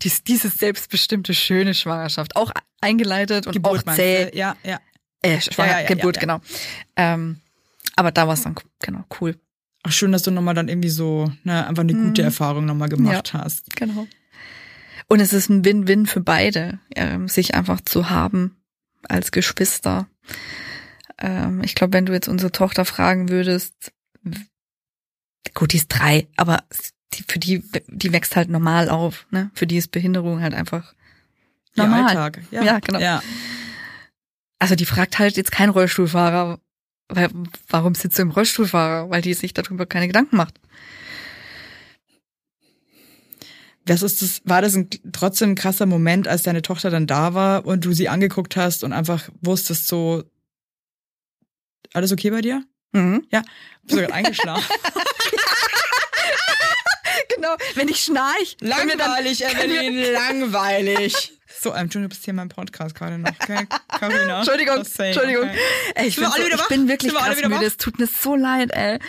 [0.02, 4.30] dies, diese selbstbestimmte schöne Schwangerschaft auch eingeleitet und Geburt auch zäh.
[4.36, 4.78] Ja, ja.
[5.22, 6.26] Äh, Schwanger, Ja, ja, Geburt, ja, ja.
[6.26, 6.40] genau.
[6.96, 7.40] Ähm,
[7.96, 9.36] aber da war es dann genau cool.
[9.82, 13.32] Ach, schön, dass du nochmal dann irgendwie so, ne, einfach eine gute Erfahrung nochmal gemacht
[13.32, 13.74] hast.
[13.74, 14.06] Genau.
[15.08, 18.56] Und es ist ein Win-Win für beide, ähm, sich einfach zu haben
[19.08, 20.06] als Geschwister.
[21.18, 23.92] Ähm, ich glaube, wenn du jetzt unsere Tochter fragen würdest,
[25.54, 26.62] gut, die ist drei, aber
[27.14, 29.26] die, für die, die wächst halt normal auf.
[29.30, 29.50] Ne?
[29.54, 30.94] Für die ist Behinderung halt einfach
[31.74, 32.08] normal.
[32.08, 32.40] Alltag.
[32.50, 32.98] Ja, Ja, genau.
[32.98, 33.22] Ja.
[34.58, 36.58] Also die fragt halt jetzt kein Rollstuhlfahrer,
[37.08, 37.30] weil,
[37.68, 39.08] warum sitzt du im Rollstuhlfahrer?
[39.08, 40.60] Weil die sich darüber keine Gedanken macht.
[43.88, 47.34] Was ist das, war das ein, trotzdem ein krasser Moment, als deine Tochter dann da
[47.34, 50.24] war und du sie angeguckt hast und einfach wusstest so,
[51.94, 52.62] alles okay bei dir?
[52.92, 53.26] Mhm.
[53.30, 53.42] Ja.
[53.82, 54.64] Bist du gerade eingeschlafen?
[57.34, 61.32] Genau, wenn ich schnarch, wir dann- langweilig, Evelyn, langweilig.
[61.60, 63.66] So, ähm, Entschuldigung, du bist hier in meinem Podcast gerade noch, gell?
[63.88, 64.38] Carina.
[64.38, 65.42] Entschuldigung, Entschuldigung.
[65.48, 65.58] okay.
[65.96, 67.50] Ey, ich, bin so, ich bin wirklich krass müde.
[67.50, 67.62] wach?
[67.62, 69.00] Es tut mir so leid, ey.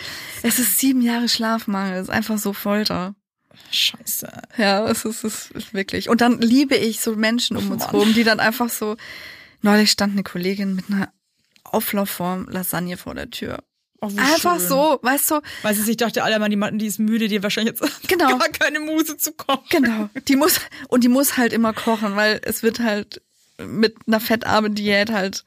[0.42, 1.98] Es ist sieben Jahre Schlafmangel.
[1.98, 3.14] Es ist einfach so Folter.
[3.70, 4.30] Scheiße.
[4.56, 6.08] Ja, es ist, es ist wirklich.
[6.08, 7.94] Und dann liebe ich so Menschen um uns Mann.
[7.94, 8.96] rum, die dann einfach so.
[9.62, 11.12] Neulich stand eine Kollegin mit einer
[11.64, 13.58] Auflaufform Lasagne vor der Tür.
[14.00, 14.68] Oh, Einfach schön.
[14.68, 15.40] so, weißt du?
[15.60, 18.38] Weil sie sich dachte, alle Mann, die ist müde, die hat wahrscheinlich jetzt Genau.
[18.38, 19.66] gar keine Muse zu kochen.
[19.68, 20.08] Genau.
[20.26, 20.58] Die muss,
[20.88, 23.20] und die muss halt immer kochen, weil es wird halt
[23.62, 25.44] mit einer fettarmen Diät halt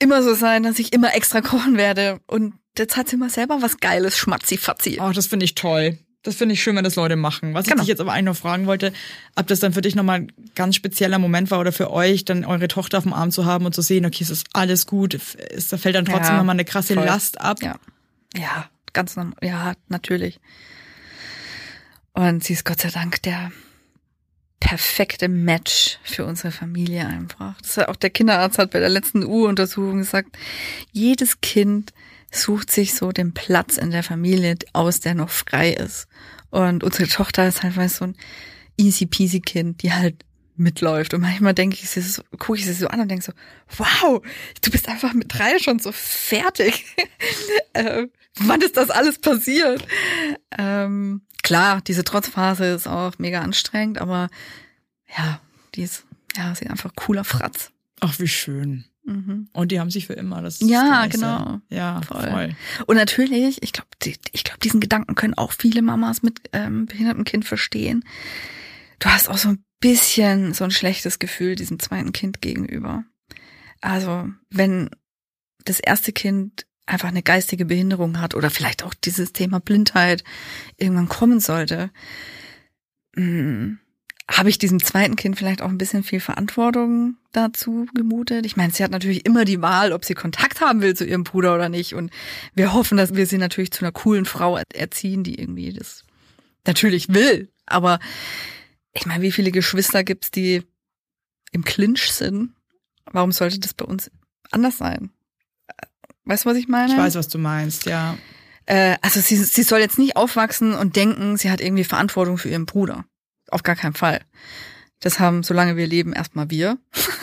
[0.00, 2.20] immer so sein, dass ich immer extra kochen werde.
[2.26, 4.98] Und jetzt hat sie mal selber was Geiles, schmatzi-fatzi.
[5.00, 5.98] Oh, das finde ich toll.
[6.24, 7.52] Das finde ich schön, wenn das Leute machen.
[7.54, 7.76] Was Genau.
[7.76, 8.92] ich dich jetzt aber eigentlich noch fragen wollte,
[9.34, 12.44] ob das dann für dich nochmal ein ganz spezieller Moment war oder für euch, dann
[12.44, 15.14] eure Tochter auf dem Arm zu haben und zu sehen, okay, es ist alles gut,
[15.14, 17.04] es, da fällt dann trotzdem Ja, nochmal eine krasse voll.
[17.04, 17.58] Last ab.
[17.62, 17.74] Ja.
[18.36, 19.34] Ja, ganz normal.
[19.42, 20.38] Ja, natürlich.
[22.12, 23.50] Und sie ist Gott sei Dank der
[24.60, 27.60] perfekte Match für unsere Familie einfach.
[27.62, 30.36] Das hat auch der Kinderarzt hat bei der letzten U-Untersuchung gesagt,
[30.92, 31.92] jedes Kind
[32.32, 36.08] sucht sich so den Platz in der Familie aus, der noch frei ist.
[36.50, 38.16] Und unsere Tochter ist halt weißt, so ein
[38.76, 40.24] easy peasy Kind, die halt
[40.56, 41.14] mitläuft.
[41.14, 43.32] Und manchmal denke ich, so, gucke ich sie so an und denke so,
[43.76, 44.22] wow,
[44.60, 46.84] du bist einfach mit drei schon so fertig.
[47.72, 48.06] äh,
[48.36, 49.86] wann ist das alles passiert?
[50.56, 54.28] Ähm, klar, diese Trotzphase ist auch mega anstrengend, aber
[55.16, 55.40] ja,
[55.74, 56.04] die ist,
[56.36, 57.70] ja, sie ist einfach cooler Fratz.
[58.00, 58.84] Ach, wie schön.
[59.04, 59.48] Mhm.
[59.52, 60.42] Und die haben sich für immer.
[60.42, 61.60] Das ist Ja, genau.
[61.68, 62.30] Ja, Voll.
[62.30, 62.56] voll.
[62.86, 63.88] Und natürlich, ich glaube,
[64.32, 68.04] ich glaube, diesen Gedanken können auch viele Mamas mit ähm, behindertem Kind verstehen.
[69.00, 73.04] Du hast auch so ein bisschen so ein schlechtes Gefühl diesem zweiten Kind gegenüber.
[73.80, 74.90] Also, wenn
[75.64, 80.22] das erste Kind einfach eine geistige Behinderung hat oder vielleicht auch dieses Thema Blindheit
[80.76, 81.90] irgendwann kommen sollte,
[83.16, 83.76] mh,
[84.32, 88.46] habe ich diesem zweiten Kind vielleicht auch ein bisschen viel Verantwortung dazu gemutet.
[88.46, 91.24] Ich meine, sie hat natürlich immer die Wahl, ob sie Kontakt haben will zu ihrem
[91.24, 91.94] Bruder oder nicht.
[91.94, 92.10] Und
[92.54, 96.04] wir hoffen, dass wir sie natürlich zu einer coolen Frau erziehen, die irgendwie das
[96.66, 97.50] natürlich will.
[97.66, 97.98] Aber
[98.92, 100.62] ich meine, wie viele Geschwister gibt's, die
[101.52, 102.54] im Clinch sind?
[103.12, 104.10] Warum sollte das bei uns
[104.50, 105.10] anders sein?
[106.24, 106.92] Weißt du, was ich meine?
[106.92, 108.16] Ich weiß, was du meinst, ja.
[108.64, 112.48] Äh, also sie, sie soll jetzt nicht aufwachsen und denken, sie hat irgendwie Verantwortung für
[112.48, 113.04] ihren Bruder.
[113.52, 114.20] Auf gar keinen Fall.
[115.00, 116.78] Das haben, solange wir leben, erstmal wir.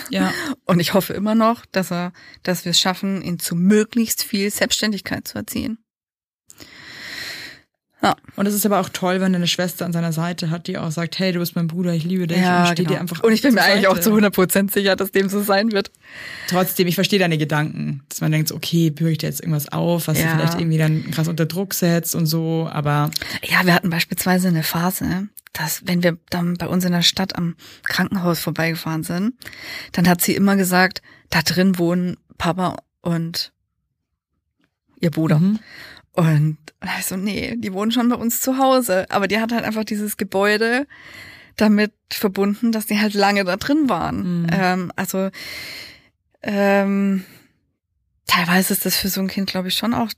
[0.09, 0.33] Ja.
[0.65, 2.13] Und ich hoffe immer noch, dass er,
[2.43, 5.79] dass wir es schaffen, ihn zu möglichst viel Selbstständigkeit zu erziehen.
[8.01, 10.67] Ja, Und es ist aber auch toll, wenn er eine Schwester an seiner Seite hat,
[10.67, 12.91] die auch sagt, hey, du bist mein Bruder, ich liebe dich ja und steht genau.
[12.91, 15.73] dir einfach Und ich bin mir eigentlich auch zu 100% sicher, dass dem so sein
[15.73, 15.91] wird.
[16.47, 20.07] Trotzdem, ich verstehe deine Gedanken, dass man denkt, okay, büre ich dir jetzt irgendwas auf,
[20.07, 20.31] was Ja.
[20.31, 23.11] du vielleicht irgendwie dann krass unter Druck setzt und so, aber
[23.43, 27.35] Ja, wir hatten beispielsweise eine Phase, dass wenn wir dann bei uns in der Stadt
[27.35, 29.33] am Krankenhaus vorbeigefahren sind,
[29.91, 33.51] dann hat sie immer gesagt, da drin wohnen Papa und
[35.01, 35.39] ihr Bruder.
[35.39, 35.59] Mhm.
[36.13, 39.05] Und hab ich so, nee, die wohnen schon bei uns zu Hause.
[39.09, 40.87] Aber die hat halt einfach dieses Gebäude
[41.57, 44.43] damit verbunden, dass die halt lange da drin waren.
[44.43, 44.47] Mhm.
[44.51, 45.29] Ähm, also
[46.41, 47.25] ähm,
[48.27, 50.11] teilweise ist das für so ein Kind, glaube ich, schon auch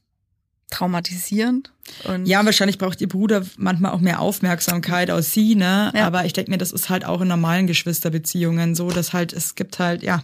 [0.70, 1.72] traumatisierend.
[2.06, 5.92] Und Ja, wahrscheinlich braucht ihr Bruder manchmal auch mehr Aufmerksamkeit aus sie, ne?
[5.94, 6.08] Ja.
[6.08, 9.56] Aber ich denke mir, das ist halt auch in normalen Geschwisterbeziehungen so, dass halt, es
[9.56, 10.24] gibt halt, ja,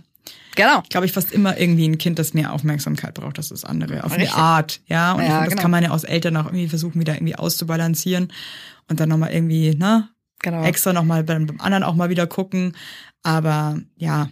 [0.57, 0.83] genau.
[0.89, 4.03] glaube ich, fast immer irgendwie ein Kind, das mehr Aufmerksamkeit braucht, als das andere.
[4.03, 4.33] Auf Richtig.
[4.33, 5.13] eine Art, ja.
[5.13, 5.61] Und ich Ja, finde, das genau.
[5.61, 8.33] kann man ja aus Eltern auch irgendwie versuchen, wieder irgendwie auszubalancieren
[8.89, 10.63] und dann nochmal irgendwie, ne, Genau.
[10.63, 12.75] extra nochmal beim, beim anderen auch mal wieder gucken.
[13.23, 14.27] Aber ja,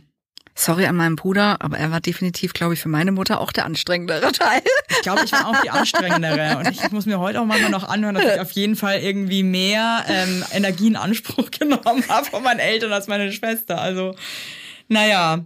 [0.57, 3.65] Sorry an meinen Bruder, aber er war definitiv, glaube ich, für meine Mutter auch der
[3.65, 4.61] anstrengendere Teil.
[4.89, 6.57] ich glaube, ich war auch die anstrengendere.
[6.59, 9.43] Und ich muss mir heute auch manchmal noch anhören, dass ich auf jeden Fall irgendwie
[9.43, 13.81] mehr ähm, Energie in Anspruch genommen habe von meinen Eltern als meine Schwester.
[13.81, 14.15] Also,
[14.87, 15.43] naja.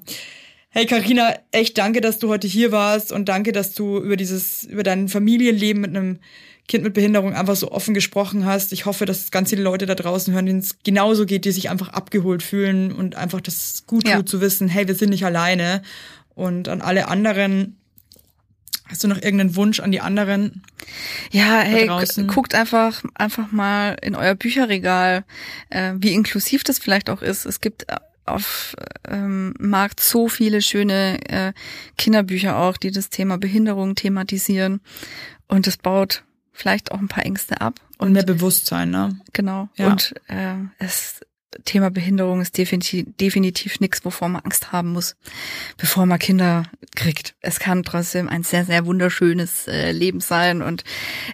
[0.72, 4.64] Hey Karina, echt danke, dass du heute hier warst und danke, dass du über dieses,
[4.66, 6.20] über dein Familienleben mit einem
[6.68, 8.72] Kind mit Behinderung einfach so offen gesprochen hast.
[8.72, 11.72] Ich hoffe, dass ganz viele Leute da draußen hören, denen es genauso geht, die sich
[11.72, 14.26] einfach abgeholt fühlen und einfach das gut tut Ja.
[14.26, 15.82] zu wissen, hey, wir sind nicht alleine.
[16.36, 17.76] Und an alle anderen,
[18.86, 20.62] hast du noch irgendeinen Wunsch an die anderen?
[21.32, 21.88] Ja, hey,
[22.28, 25.24] guckt einfach einfach mal in euer Bücherregal,
[25.72, 27.46] äh, wie inklusiv das vielleicht auch ist.
[27.48, 27.96] Es gibt äh,
[28.32, 28.76] auf
[29.08, 31.54] ähm, Markt so viele schöne äh,
[31.98, 34.82] Kinderbücher auch, die das Thema Behinderung thematisieren.
[35.48, 37.80] Und das baut vielleicht auch ein paar Ängste ab.
[37.98, 39.20] Und mehr Bewusstsein, ne?
[39.34, 39.70] Genau.
[39.76, 39.88] Ja.
[39.88, 41.22] Und äh, das
[41.66, 45.16] Thema Behinderung ist definitiv, definitiv nichts, wovor man Angst haben muss,
[45.78, 46.64] bevor man Kinder
[46.96, 47.36] kriegt.
[47.42, 50.84] Es kann trotzdem ein sehr, sehr wunderschönes äh, Leben sein und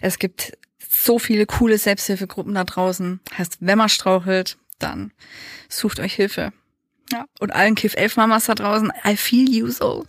[0.00, 0.56] es gibt
[0.88, 3.20] so viele coole Selbsthilfegruppen da draußen.
[3.36, 5.12] Heißt, wenn man strauchelt, dann
[5.68, 6.52] sucht euch Hilfe.
[7.12, 7.24] Ja.
[7.38, 10.04] Und allen Kiff 11 Mamas da draußen, I feel you so.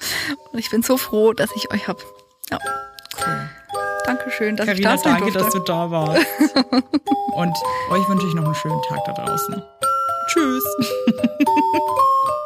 [0.52, 1.98] Und ich bin so froh, dass ich euch hab.
[2.50, 2.60] Ja.
[3.20, 3.50] Cool.
[4.06, 5.40] Dankeschön, dass Carina, ich da sein danke, durfte.
[5.40, 6.26] dass du da warst.
[7.36, 7.54] Und
[7.90, 9.62] euch wünsche ich noch einen schönen Tag da draußen.
[10.30, 10.64] Tschüss.